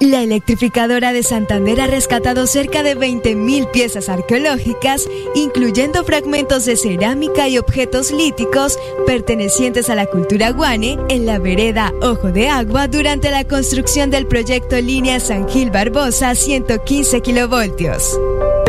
La 0.00 0.22
electrificadora 0.22 1.12
de 1.12 1.22
Santander 1.22 1.80
ha 1.80 1.86
rescatado 1.86 2.46
cerca 2.46 2.82
de 2.82 2.96
20.000 2.96 3.70
piezas 3.70 4.08
arqueológicas, 4.08 5.08
incluyendo 5.34 6.04
fragmentos 6.04 6.64
de 6.64 6.76
cerámica 6.76 7.48
y 7.48 7.58
objetos 7.58 8.10
líticos 8.10 8.78
pertenecientes 9.06 9.90
a 9.90 9.94
la 9.94 10.06
cultura 10.06 10.50
guane 10.50 10.98
en 11.08 11.26
la 11.26 11.38
vereda 11.38 11.92
Ojo 12.02 12.32
de 12.32 12.48
Agua 12.48 12.88
durante 12.88 13.30
la 13.30 13.44
construcción 13.44 14.10
del 14.10 14.26
proyecto 14.26 14.76
Línea 14.80 15.20
San 15.20 15.48
Gil 15.48 15.70
Barbosa 15.70 16.34
115 16.34 17.20
kilovoltios. 17.20 18.18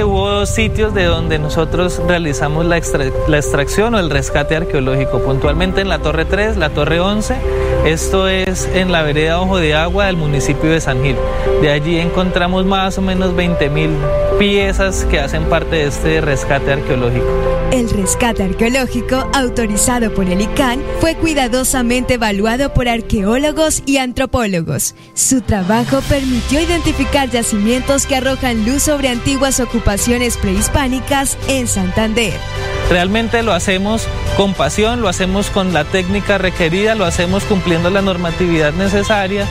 Hubo 0.06 0.46
sitios 0.46 0.94
de 0.94 1.06
donde 1.06 1.40
nosotros 1.40 2.00
realizamos 2.08 2.64
la, 2.64 2.80
la, 3.28 3.38
extracción 3.38 3.96
o 3.96 4.00
el 4.00 4.12
rescate 4.12 4.56
arqueológico, 4.56 5.20
puntualmente 5.20 5.82
en 5.82 5.90
la 5.90 5.98
Torre 5.98 6.26
3, 6.26 6.58
la 6.58 6.70
Torre 6.70 7.00
11, 7.00 7.36
esto 7.88 8.28
es 8.28 8.70
en 8.76 8.92
la 8.92 9.02
vereda 9.02 9.42
Ojo 9.42 9.58
de 9.58 9.74
Agua 9.74 10.06
del 10.06 10.16
municipio 10.16 10.70
de 10.70 10.80
San 10.80 11.02
Gil. 11.02 11.16
De 11.60 11.72
allí 11.72 11.98
encontramos 11.98 12.66
más 12.66 13.00
o 13.00 13.02
menos 13.02 13.36
20 13.36 13.68
mil 13.72 13.90
piezas 14.38 15.06
que 15.06 15.20
hacen 15.20 15.46
parte 15.46 15.78
de 15.78 15.88
este 15.88 16.22
rescate 16.22 16.74
arqueológico. 16.74 17.26
El 17.72 17.90
rescate 17.90 18.44
arqueológico, 18.44 19.28
autorizado 19.34 20.14
por 20.14 20.30
el 20.30 20.40
ICANN, 20.40 20.84
fue 21.00 21.16
cuidadosamente 21.16 22.14
evaluado 22.14 22.74
por 22.74 22.88
arqueólogos 22.88 23.82
y 23.86 23.98
antropólogos. 23.98 24.94
Su 25.14 25.42
trabajo 25.42 26.00
permitió 26.08 26.62
identificar 26.62 27.30
yacimientos 27.30 28.06
que 28.06 28.18
arrojan 28.18 28.66
luz 28.66 28.84
sobre 28.84 29.10
antiguas 29.10 29.60
ocupaciones 29.60 29.95
prehispánicas 30.42 31.38
en 31.48 31.68
Santander. 31.68 32.34
Realmente 32.90 33.42
lo 33.44 33.54
hacemos 33.54 34.08
con 34.38 34.54
pasión, 34.54 35.02
lo 35.02 35.08
hacemos 35.08 35.50
con 35.50 35.74
la 35.74 35.86
técnica 35.86 36.38
requerida, 36.38 36.96
lo 36.96 37.06
hacemos 37.06 37.44
cumpliendo 37.46 37.90
la 37.90 38.02
normatividad 38.02 38.74
necesaria 38.74 39.48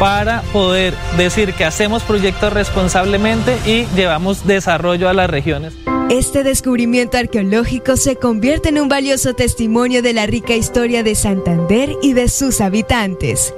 para 0.00 0.42
poder 0.52 0.94
decir 1.16 1.54
que 1.54 1.64
hacemos 1.64 2.02
proyectos 2.02 2.52
responsablemente 2.52 3.56
y 3.64 3.86
llevamos 3.94 4.46
desarrollo 4.46 5.08
a 5.08 5.12
las 5.12 5.30
regiones. 5.30 5.74
Este 6.10 6.42
descubrimiento 6.42 7.16
arqueológico 7.16 7.96
se 7.96 8.16
convierte 8.16 8.68
en 8.68 8.80
un 8.80 8.88
valioso 8.88 9.34
testimonio 9.34 10.02
de 10.02 10.12
la 10.12 10.26
rica 10.26 10.54
historia 10.54 11.02
de 11.02 11.14
Santander 11.14 11.94
y 12.02 12.12
de 12.12 12.28
sus 12.28 12.60
habitantes. 12.60 13.54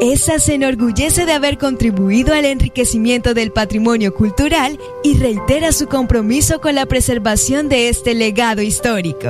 ESA 0.00 0.38
se 0.38 0.54
enorgullece 0.54 1.26
de 1.26 1.32
haber 1.32 1.58
contribuido 1.58 2.34
al 2.34 2.44
enriquecimiento 2.44 3.34
del 3.34 3.52
patrimonio 3.52 4.14
cultural 4.14 4.78
y 5.02 5.18
reitera 5.18 5.72
su 5.72 5.86
compromiso 5.86 6.60
con 6.60 6.74
la 6.74 6.86
preservación 6.86 7.68
de 7.68 7.88
este 7.88 8.14
legado 8.14 8.62
histórico. 8.62 9.28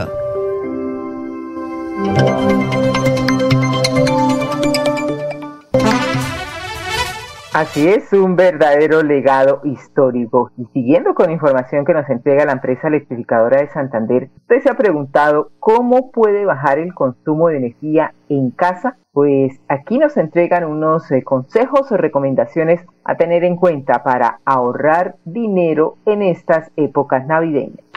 Así 7.53 7.87
es, 7.87 8.11
un 8.15 8.35
verdadero 8.35 9.03
legado 9.03 9.61
histórico. 9.65 10.51
Y 10.57 10.65
siguiendo 10.73 11.15
con 11.15 11.31
información 11.31 11.85
que 11.85 11.93
nos 11.93 12.09
entrega 12.09 12.47
la 12.47 12.53
empresa 12.53 12.89
electrificadora 12.89 13.61
de 13.61 13.69
Santander, 13.69 14.31
usted 14.39 14.63
se 14.63 14.71
ha 14.71 14.75
preguntado 14.75 15.51
cómo 15.59 16.11
puede 16.11 16.47
bajar 16.47 16.79
el 16.79 16.95
consumo 16.95 17.49
de 17.49 17.59
energía 17.59 18.15
en 18.31 18.53
casa. 18.53 18.97
Pues 19.13 19.61
aquí 19.69 19.99
nos 19.99 20.17
entregan 20.17 20.65
unos 20.65 21.11
eh, 21.11 21.23
consejos 21.23 21.93
o 21.93 21.97
recomendaciones 21.97 22.81
a 23.05 23.17
tener 23.17 23.45
en 23.45 23.57
cuenta 23.57 24.03
para 24.03 24.41
ahorrar 24.45 25.17
dinero 25.25 25.97
en 26.07 26.23
estas 26.23 26.71
épocas 26.77 27.27
navideñas 27.27 27.93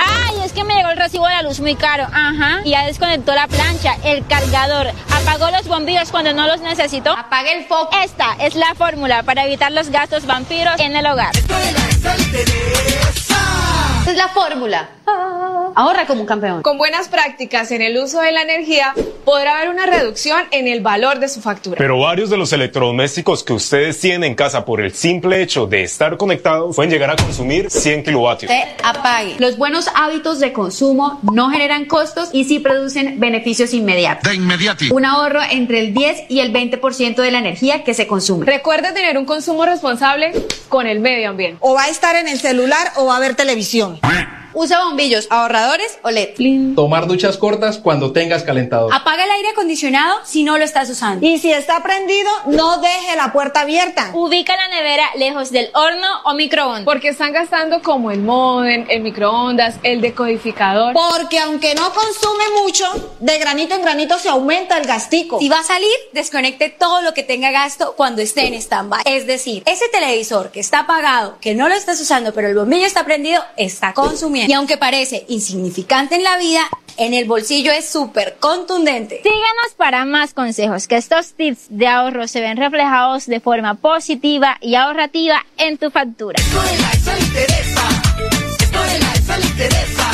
es 0.46 0.54
que 0.54 0.64
me 0.64 0.76
llegó 0.76 0.90
el 0.92 0.98
recibo 0.98 1.26
de 1.26 1.34
la 1.34 1.42
luz 1.42 1.60
muy 1.60 1.76
caro. 1.76 2.04
Ajá. 2.04 2.62
Y 2.64 2.70
ya 2.70 2.86
desconectó 2.86 3.34
la 3.34 3.48
plancha, 3.48 3.96
el 4.04 4.26
cargador, 4.28 4.90
apagó 5.12 5.50
los 5.50 5.68
bombillos 5.68 6.12
cuando 6.12 6.34
no 6.34 6.46
los 6.46 6.62
necesitó. 6.62 7.18
Apague 7.18 7.58
el 7.58 7.66
foco. 7.66 7.90
Esta 8.04 8.36
es 8.40 8.56
la 8.56 8.76
fórmula 8.76 9.24
para 9.24 9.46
evitar 9.46 9.72
los 9.72 9.90
gastos 9.90 10.28
vampiros 10.28 10.80
en 10.80 10.96
el 10.96 11.06
hogar. 11.08 11.36
Esta 11.36 11.66
es 14.12 14.18
la 14.18 14.28
fórmula. 14.28 14.88
Ahorra 15.78 16.08
como 16.08 16.22
un 16.22 16.28
campeón. 16.28 16.62
Con 16.62 16.78
buenas 16.78 17.10
prácticas 17.10 17.70
en 17.72 17.82
el 17.82 17.98
uso 17.98 18.22
de 18.22 18.32
la 18.32 18.44
energía, 18.44 18.94
podrá 19.26 19.58
haber 19.58 19.68
una 19.68 19.86
reducción 19.86 20.40
en 20.52 20.70
el 20.70 20.80
valor 20.80 21.20
de 21.20 21.28
su 21.28 21.42
factura. 21.42 21.76
Pero 21.78 22.00
varios 22.00 22.30
de 22.30 22.38
los 22.38 22.54
electrodomésticos 22.54 23.44
que 23.44 23.52
ustedes 23.52 24.00
tienen 24.00 24.24
en 24.24 24.36
casa 24.36 24.64
por 24.64 24.80
el 24.80 24.94
simple 24.94 25.42
hecho 25.42 25.68
de 25.68 25.84
estar 25.84 26.16
conectados 26.16 26.78
pueden 26.78 26.92
llegar 26.92 27.10
a 27.10 27.18
consumir 27.18 27.70
100 27.70 28.04
kilovatios. 28.04 28.50
apague. 28.84 29.36
Los 29.40 29.58
buenos 29.58 29.90
hábitos 29.94 30.40
de 30.40 30.54
consumo 30.54 31.20
no 31.24 31.50
generan 31.50 31.84
costos 31.84 32.30
y 32.32 32.46
sí 32.46 32.60
producen 32.60 33.20
beneficios 33.20 33.74
inmediatos. 33.74 34.30
De 34.30 34.38
inmediati. 34.38 34.92
Un 34.92 35.04
ahorro 35.04 35.42
entre 35.52 35.82
el 35.82 35.94
10 35.94 36.28
y 36.30 36.40
el 36.40 36.54
20% 36.54 37.16
de 37.16 37.32
la 37.32 37.40
energía 37.40 37.84
que 37.84 37.94
se 37.94 38.08
consume. 38.08 38.46
Recuerde 38.46 38.94
tener 38.94 39.18
un 39.18 39.26
consumo 39.26 39.66
responsable 39.66 40.32
con 40.70 40.88
el 40.88 41.02
medio 41.02 41.32
ambiente. 41.32 41.58
O 41.60 41.74
va 41.74 41.84
a 41.84 41.90
estar 41.90 42.16
en 42.16 42.30
el 42.30 42.40
celular 42.40 42.94
o 42.96 43.08
va 43.08 43.18
a 43.18 43.20
ver 43.20 43.36
televisión. 43.36 44.00
Usa 44.58 44.86
bombillos 44.86 45.28
ahorradores 45.32 46.00
o 46.02 46.10
LED. 46.12 46.76
Tomar 46.76 47.08
duchas 47.08 47.36
cortas 47.38 47.78
cuando 47.78 48.14
tengas 48.14 48.44
calentador. 48.44 48.90
Apaga 48.94 49.26
el 49.26 49.32
aire 49.32 49.50
acondicionado 49.50 50.22
si 50.24 50.44
no 50.44 50.58
lo 50.58 50.64
estás 50.64 50.90
usando. 50.90 51.28
Y 51.28 51.40
si 51.40 51.52
está 51.52 51.84
prendido, 51.84 52.30
no 52.46 52.78
deje 52.78 53.18
la 53.18 53.34
puerta 53.34 53.62
abierta. 53.62 54.12
Ubica 54.14 54.56
la 54.56 54.70
nevera 54.70 55.04
lejos 55.18 55.52
del 55.52 55.70
horno 55.74 56.08
o 56.24 56.36
microondas. 56.36 56.86
Porque 56.86 57.10
están 57.10 57.34
gastando 57.34 57.82
como 57.82 58.12
el 58.12 58.22
modem, 58.22 58.86
el 58.88 59.02
microondas, 59.02 59.76
el 59.84 60.00
decodificador. 60.00 60.94
Porque 60.94 61.38
aunque 61.40 61.76
no 61.76 61.92
consume 61.92 62.46
mucho, 62.64 63.18
de 63.20 63.38
granito 63.38 63.76
en 63.76 63.82
granito 63.82 64.18
se 64.20 64.30
aumenta 64.30 64.78
el 64.78 64.88
gastico. 64.88 65.38
Si 65.40 65.50
va 65.50 65.60
a 65.60 65.64
salir, 65.64 65.92
desconecte 66.14 66.70
todo 66.70 67.02
lo 67.02 67.14
que 67.14 67.24
tenga 67.24 67.52
gasto 67.52 67.94
cuando 67.98 68.22
esté 68.22 68.48
en 68.48 68.54
stand-by. 68.54 69.02
Es 69.04 69.28
decir, 69.28 69.64
ese 69.66 69.90
televisor 69.90 70.52
que 70.52 70.62
está 70.62 70.80
apagado, 70.80 71.38
que 71.42 71.56
no 71.56 71.68
lo 71.68 71.76
estás 71.76 72.00
usando, 72.00 72.34
pero 72.34 72.48
el 72.48 72.56
bombillo 72.56 72.86
está 72.86 73.04
prendido, 73.04 73.44
está 73.58 73.94
consumiendo. 73.94 74.45
Y 74.48 74.54
aunque 74.54 74.78
parece 74.78 75.26
insignificante 75.28 76.16
en 76.16 76.24
la 76.24 76.38
vida, 76.38 76.62
en 76.98 77.14
el 77.14 77.26
bolsillo 77.26 77.72
es 77.72 77.90
súper 77.90 78.38
contundente. 78.40 79.18
Síguenos 79.18 79.74
para 79.78 80.06
más 80.06 80.34
consejos, 80.34 80.88
que 80.88 80.98
estos 80.98 81.34
tips 81.34 81.68
de 81.70 81.88
ahorro 81.88 82.28
se 82.28 82.42
ven 82.42 82.58
reflejados 82.58 83.26
de 83.26 83.40
forma 83.40 83.76
positiva 83.76 84.58
y 84.62 84.76
ahorrativa 84.76 85.46
en 85.58 85.78
tu 85.78 85.92
factura. 85.92 86.40
Esto 86.40 86.62
de 86.62 86.78
la 86.80 86.92
ESA 86.92 87.16
le 87.16 87.26
interesa. 87.26 87.90
Esto 88.60 88.82
de 88.82 89.00
la 89.00 89.14
ESA 89.14 89.38
le 89.38 89.46
interesa. 89.46 90.05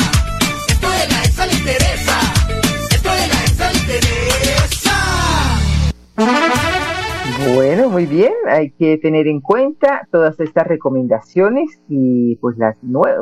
Bueno, 7.54 7.90
muy 7.90 8.06
bien, 8.06 8.32
hay 8.48 8.70
que 8.70 8.96
tener 8.96 9.26
en 9.26 9.42
cuenta 9.42 10.08
todas 10.10 10.40
estas 10.40 10.66
recomendaciones 10.66 11.82
y 11.86 12.36
pues 12.36 12.56
las 12.56 12.76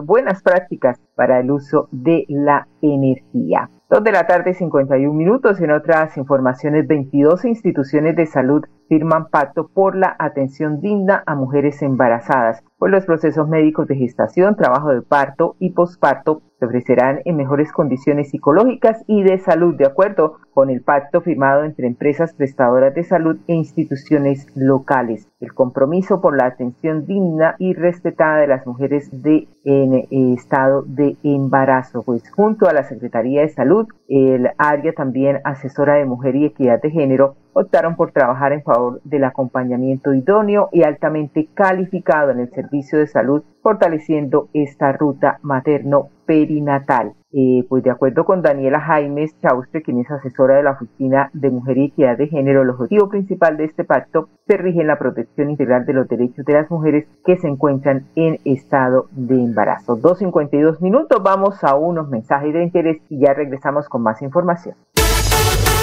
buenas 0.04 0.40
prácticas 0.42 1.00
para 1.16 1.40
el 1.40 1.50
uso 1.50 1.88
de 1.90 2.26
la 2.28 2.68
energía. 2.80 3.68
Dos 3.90 4.04
de 4.04 4.12
la 4.12 4.28
tarde, 4.28 4.54
51 4.54 5.12
minutos. 5.12 5.60
En 5.60 5.72
otras 5.72 6.16
informaciones, 6.16 6.86
22 6.86 7.44
instituciones 7.44 8.14
de 8.14 8.26
salud 8.26 8.62
firman 8.90 9.28
pacto 9.28 9.68
por 9.68 9.94
la 9.94 10.16
atención 10.18 10.80
digna 10.80 11.22
a 11.24 11.36
mujeres 11.36 11.80
embarazadas. 11.80 12.64
Por 12.76 12.90
los 12.90 13.04
procesos 13.04 13.48
médicos 13.48 13.86
de 13.86 13.94
gestación, 13.94 14.56
trabajo 14.56 14.88
de 14.88 15.00
parto 15.00 15.54
y 15.60 15.70
posparto 15.70 16.42
se 16.58 16.66
ofrecerán 16.66 17.20
en 17.24 17.36
mejores 17.36 17.72
condiciones 17.72 18.30
psicológicas 18.30 19.02
y 19.06 19.22
de 19.22 19.38
salud, 19.38 19.74
de 19.76 19.86
acuerdo 19.86 20.38
con 20.52 20.68
el 20.68 20.82
pacto 20.82 21.22
firmado 21.22 21.64
entre 21.64 21.86
empresas 21.86 22.34
prestadoras 22.34 22.94
de 22.94 23.04
salud 23.04 23.38
e 23.46 23.54
instituciones 23.54 24.46
locales. 24.54 25.26
El 25.40 25.54
compromiso 25.54 26.20
por 26.20 26.36
la 26.36 26.46
atención 26.46 27.06
digna 27.06 27.54
y 27.58 27.72
respetada 27.72 28.38
de 28.38 28.46
las 28.46 28.66
mujeres 28.66 29.08
de, 29.10 29.48
en 29.64 29.94
eh, 29.94 30.08
estado 30.34 30.82
de 30.82 31.16
embarazo, 31.22 32.02
pues 32.02 32.30
junto 32.30 32.68
a 32.68 32.74
la 32.74 32.84
Secretaría 32.84 33.40
de 33.40 33.48
Salud, 33.48 33.86
el 34.08 34.50
área 34.58 34.92
también 34.92 35.40
asesora 35.44 35.94
de 35.94 36.04
mujer 36.04 36.36
y 36.36 36.44
equidad 36.44 36.82
de 36.82 36.90
género 36.90 37.36
optaron 37.52 37.96
por 37.96 38.12
trabajar 38.12 38.52
en 38.52 38.62
favor 38.62 39.00
del 39.04 39.24
acompañamiento 39.24 40.14
idóneo 40.14 40.68
y 40.72 40.82
altamente 40.82 41.48
calificado 41.54 42.30
en 42.30 42.40
el 42.40 42.50
servicio 42.50 42.98
de 42.98 43.06
salud, 43.06 43.42
fortaleciendo 43.62 44.48
esta 44.52 44.92
ruta 44.92 45.38
materno-perinatal. 45.42 47.14
Eh, 47.32 47.64
pues 47.68 47.84
de 47.84 47.90
acuerdo 47.90 48.24
con 48.24 48.42
Daniela 48.42 48.80
Jaimes 48.80 49.38
Chaustre, 49.40 49.82
quien 49.82 50.00
es 50.00 50.10
asesora 50.10 50.56
de 50.56 50.64
la 50.64 50.72
Oficina 50.72 51.30
de 51.32 51.50
Mujer 51.50 51.78
y 51.78 51.84
Equidad 51.84 52.18
de 52.18 52.26
Género, 52.26 52.62
el 52.62 52.70
objetivo 52.70 53.08
principal 53.08 53.56
de 53.56 53.66
este 53.66 53.84
pacto 53.84 54.28
se 54.48 54.56
rige 54.56 54.80
en 54.80 54.88
la 54.88 54.98
protección 54.98 55.48
integral 55.48 55.86
de 55.86 55.92
los 55.92 56.08
derechos 56.08 56.44
de 56.44 56.54
las 56.54 56.68
mujeres 56.70 57.06
que 57.24 57.36
se 57.36 57.46
encuentran 57.46 58.06
en 58.16 58.38
estado 58.44 59.06
de 59.12 59.36
embarazo. 59.36 59.96
2.52 59.96 60.80
minutos, 60.80 61.22
vamos 61.22 61.62
a 61.62 61.76
unos 61.76 62.08
mensajes 62.08 62.52
de 62.52 62.64
interés 62.64 63.00
y 63.08 63.20
ya 63.20 63.32
regresamos 63.32 63.88
con 63.88 64.02
más 64.02 64.20
información. 64.22 64.74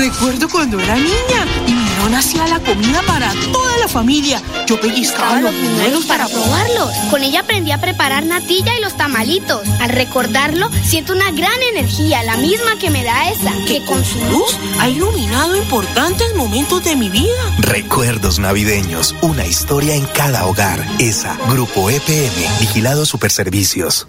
Recuerdo 0.00 0.48
cuando 0.48 0.80
era 0.80 0.94
niña 0.94 1.46
y 1.66 1.74
mi 1.74 1.84
mamá 1.98 2.20
hacía 2.20 2.46
la 2.46 2.58
comida 2.60 3.02
para 3.06 3.34
toda 3.52 3.76
la 3.76 3.86
familia. 3.86 4.40
Yo 4.66 4.80
pellizcaba 4.80 5.42
los 5.42 5.54
buñuelos 5.54 6.06
para 6.06 6.26
probarlos. 6.26 6.90
Con 7.10 7.22
ella 7.22 7.40
aprendí 7.40 7.70
a 7.70 7.82
preparar 7.82 8.24
natilla 8.24 8.78
y 8.78 8.80
los 8.80 8.96
tamalitos. 8.96 9.60
Al 9.78 9.90
recordarlo, 9.90 10.70
siento 10.86 11.12
una 11.12 11.30
gran 11.32 11.62
energía, 11.74 12.22
la 12.22 12.38
misma 12.38 12.78
que 12.80 12.88
me 12.88 13.04
da 13.04 13.30
esa. 13.30 13.52
Que 13.68 13.84
con 13.84 14.02
su 14.02 14.18
luz 14.30 14.56
ha 14.78 14.88
iluminado 14.88 15.54
importantes 15.54 16.34
momentos 16.34 16.82
de 16.82 16.96
mi 16.96 17.10
vida. 17.10 17.42
Recuerdos 17.58 18.38
navideños, 18.38 19.14
una 19.20 19.44
historia 19.44 19.96
en 19.96 20.06
cada 20.06 20.46
hogar. 20.46 20.82
Esa, 20.98 21.36
Grupo 21.50 21.90
EPM, 21.90 22.58
Vigilado 22.58 23.04
Superservicios. 23.04 24.08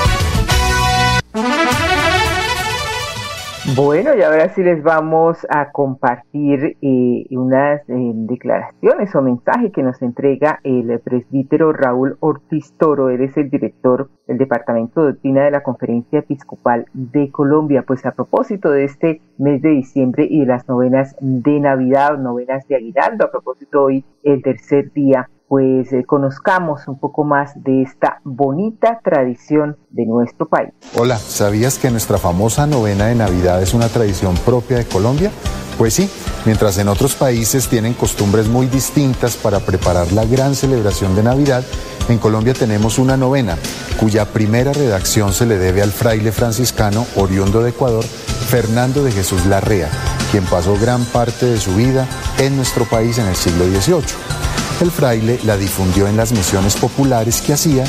Bueno, 3.75 4.13
y 4.17 4.21
ahora 4.21 4.49
sí 4.49 4.63
les 4.63 4.83
vamos 4.83 5.47
a 5.49 5.71
compartir 5.71 6.77
eh, 6.81 7.25
unas 7.29 7.81
eh, 7.87 8.11
declaraciones 8.13 9.15
o 9.15 9.21
mensajes 9.21 9.71
que 9.71 9.81
nos 9.81 10.01
entrega 10.01 10.59
el 10.65 10.99
presbítero 10.99 11.71
Raúl 11.71 12.17
Ortiz 12.19 12.73
Toro. 12.77 13.09
Él 13.09 13.21
es 13.21 13.37
el 13.37 13.49
director 13.49 14.09
del 14.27 14.39
Departamento 14.39 15.01
de 15.01 15.13
Doctrina 15.13 15.45
de 15.45 15.51
la 15.51 15.63
Conferencia 15.63 16.19
Episcopal 16.19 16.85
de 16.93 17.31
Colombia. 17.31 17.83
Pues 17.87 18.05
a 18.05 18.11
propósito 18.11 18.71
de 18.71 18.83
este 18.83 19.21
mes 19.37 19.61
de 19.61 19.69
diciembre 19.69 20.27
y 20.29 20.41
de 20.41 20.47
las 20.47 20.67
novenas 20.67 21.15
de 21.21 21.59
Navidad, 21.61 22.17
novenas 22.17 22.67
de 22.67 22.75
Aguinaldo, 22.75 23.25
a 23.25 23.31
propósito 23.31 23.83
hoy 23.83 24.03
el 24.23 24.41
tercer 24.43 24.91
día 24.91 25.29
pues 25.51 25.91
eh, 25.91 26.05
conozcamos 26.05 26.87
un 26.87 26.97
poco 26.97 27.25
más 27.25 27.61
de 27.61 27.81
esta 27.81 28.21
bonita 28.23 29.01
tradición 29.03 29.75
de 29.89 30.05
nuestro 30.05 30.47
país. 30.47 30.69
Hola, 30.95 31.17
¿sabías 31.17 31.77
que 31.77 31.91
nuestra 31.91 32.17
famosa 32.17 32.67
novena 32.67 33.07
de 33.07 33.15
Navidad 33.15 33.61
es 33.61 33.73
una 33.73 33.89
tradición 33.89 34.33
propia 34.45 34.77
de 34.77 34.85
Colombia? 34.85 35.29
Pues 35.77 35.95
sí, 35.95 36.09
mientras 36.45 36.77
en 36.77 36.87
otros 36.87 37.15
países 37.15 37.67
tienen 37.67 37.95
costumbres 37.95 38.47
muy 38.47 38.67
distintas 38.67 39.35
para 39.35 39.59
preparar 39.59 40.13
la 40.13 40.23
gran 40.23 40.55
celebración 40.55 41.17
de 41.17 41.23
Navidad, 41.23 41.65
en 42.07 42.17
Colombia 42.17 42.53
tenemos 42.53 42.97
una 42.97 43.17
novena, 43.17 43.57
cuya 43.99 44.23
primera 44.31 44.71
redacción 44.71 45.33
se 45.33 45.45
le 45.45 45.57
debe 45.57 45.81
al 45.81 45.91
fraile 45.91 46.31
franciscano 46.31 47.05
oriundo 47.17 47.61
de 47.61 47.71
Ecuador, 47.71 48.05
Fernando 48.05 49.03
de 49.03 49.11
Jesús 49.11 49.45
Larrea, 49.45 49.89
quien 50.31 50.45
pasó 50.45 50.77
gran 50.79 51.03
parte 51.03 51.45
de 51.45 51.57
su 51.57 51.75
vida 51.75 52.07
en 52.39 52.55
nuestro 52.55 52.85
país 52.85 53.17
en 53.17 53.25
el 53.25 53.35
siglo 53.35 53.65
XVIII. 53.65 54.40
El 54.81 54.89
fraile 54.89 55.39
la 55.43 55.57
difundió 55.57 56.07
en 56.07 56.17
las 56.17 56.31
misiones 56.31 56.75
populares 56.75 57.43
que 57.43 57.53
hacía 57.53 57.83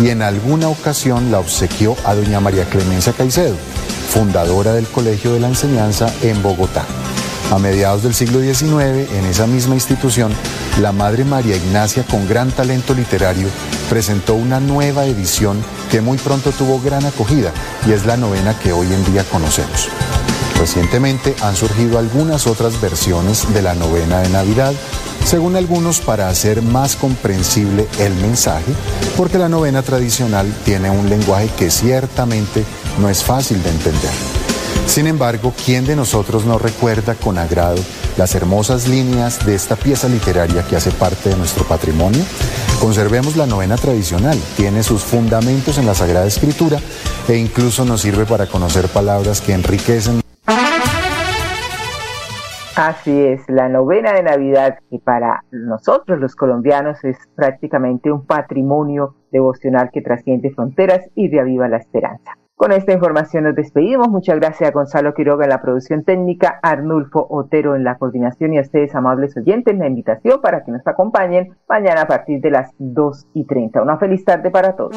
y 0.00 0.08
en 0.08 0.22
alguna 0.22 0.68
ocasión 0.68 1.30
la 1.30 1.40
obsequió 1.40 1.94
a 2.06 2.14
doña 2.14 2.40
María 2.40 2.64
Clemencia 2.64 3.12
Caicedo, 3.12 3.54
fundadora 4.10 4.72
del 4.72 4.86
Colegio 4.86 5.34
de 5.34 5.40
la 5.40 5.48
Enseñanza 5.48 6.10
en 6.22 6.42
Bogotá. 6.42 6.86
A 7.50 7.58
mediados 7.58 8.02
del 8.02 8.14
siglo 8.14 8.40
XIX, 8.40 9.10
en 9.12 9.26
esa 9.26 9.46
misma 9.46 9.74
institución, 9.74 10.32
la 10.80 10.90
Madre 10.92 11.26
María 11.26 11.56
Ignacia, 11.56 12.02
con 12.04 12.26
gran 12.26 12.50
talento 12.50 12.94
literario, 12.94 13.48
presentó 13.90 14.34
una 14.34 14.58
nueva 14.58 15.04
edición 15.04 15.62
que 15.90 16.00
muy 16.00 16.16
pronto 16.16 16.50
tuvo 16.52 16.80
gran 16.80 17.04
acogida 17.04 17.52
y 17.86 17.92
es 17.92 18.06
la 18.06 18.16
novena 18.16 18.58
que 18.58 18.72
hoy 18.72 18.86
en 18.86 19.04
día 19.12 19.22
conocemos. 19.24 19.90
Recientemente 20.58 21.36
han 21.42 21.54
surgido 21.54 21.98
algunas 21.98 22.46
otras 22.46 22.80
versiones 22.80 23.52
de 23.52 23.62
la 23.62 23.74
novena 23.74 24.20
de 24.20 24.28
Navidad, 24.30 24.72
según 25.24 25.56
algunos 25.56 26.00
para 26.00 26.28
hacer 26.28 26.62
más 26.62 26.96
comprensible 26.96 27.86
el 27.98 28.14
mensaje, 28.14 28.72
porque 29.16 29.38
la 29.38 29.48
novena 29.48 29.82
tradicional 29.82 30.52
tiene 30.64 30.90
un 30.90 31.08
lenguaje 31.08 31.50
que 31.58 31.70
ciertamente 31.70 32.64
no 32.98 33.08
es 33.08 33.22
fácil 33.22 33.62
de 33.62 33.70
entender. 33.70 34.10
Sin 34.86 35.06
embargo, 35.06 35.52
¿quién 35.64 35.84
de 35.84 35.94
nosotros 35.94 36.46
no 36.46 36.58
recuerda 36.58 37.14
con 37.14 37.36
agrado 37.36 37.82
las 38.16 38.34
hermosas 38.34 38.88
líneas 38.88 39.44
de 39.44 39.54
esta 39.54 39.76
pieza 39.76 40.08
literaria 40.08 40.62
que 40.66 40.76
hace 40.76 40.90
parte 40.90 41.28
de 41.28 41.36
nuestro 41.36 41.64
patrimonio? 41.64 42.24
Conservemos 42.80 43.36
la 43.36 43.46
novena 43.46 43.76
tradicional, 43.76 44.38
tiene 44.56 44.82
sus 44.82 45.02
fundamentos 45.02 45.76
en 45.76 45.84
la 45.84 45.94
Sagrada 45.94 46.26
Escritura 46.26 46.80
e 47.28 47.36
incluso 47.36 47.84
nos 47.84 48.00
sirve 48.00 48.24
para 48.24 48.46
conocer 48.46 48.88
palabras 48.88 49.42
que 49.42 49.52
enriquecen 49.52 50.22
Así 52.78 53.26
es, 53.26 53.42
la 53.48 53.68
novena 53.68 54.12
de 54.12 54.22
Navidad, 54.22 54.78
que 54.88 55.00
para 55.00 55.42
nosotros 55.50 56.20
los 56.20 56.36
colombianos 56.36 57.02
es 57.02 57.18
prácticamente 57.34 58.12
un 58.12 58.24
patrimonio 58.24 59.16
devocional 59.32 59.90
que 59.92 60.00
trasciende 60.00 60.52
fronteras 60.52 61.10
y 61.16 61.28
reaviva 61.28 61.66
la 61.66 61.78
esperanza. 61.78 62.38
Con 62.54 62.70
esta 62.70 62.92
información 62.92 63.44
nos 63.44 63.56
despedimos. 63.56 64.08
Muchas 64.08 64.36
gracias 64.38 64.70
a 64.70 64.72
Gonzalo 64.72 65.12
Quiroga 65.12 65.42
en 65.42 65.50
la 65.50 65.60
producción 65.60 66.04
técnica, 66.04 66.60
Arnulfo 66.62 67.26
Otero 67.28 67.74
en 67.74 67.82
la 67.82 67.98
coordinación 67.98 68.54
y 68.54 68.58
a 68.58 68.60
ustedes, 68.60 68.94
amables 68.94 69.36
oyentes, 69.36 69.76
la 69.76 69.88
invitación 69.88 70.40
para 70.40 70.62
que 70.62 70.70
nos 70.70 70.86
acompañen 70.86 71.56
mañana 71.68 72.02
a 72.02 72.06
partir 72.06 72.40
de 72.40 72.52
las 72.52 72.70
2 72.78 73.26
y 73.34 73.44
30. 73.44 73.82
Una 73.82 73.98
feliz 73.98 74.24
tarde 74.24 74.52
para 74.52 74.76
todos. 74.76 74.96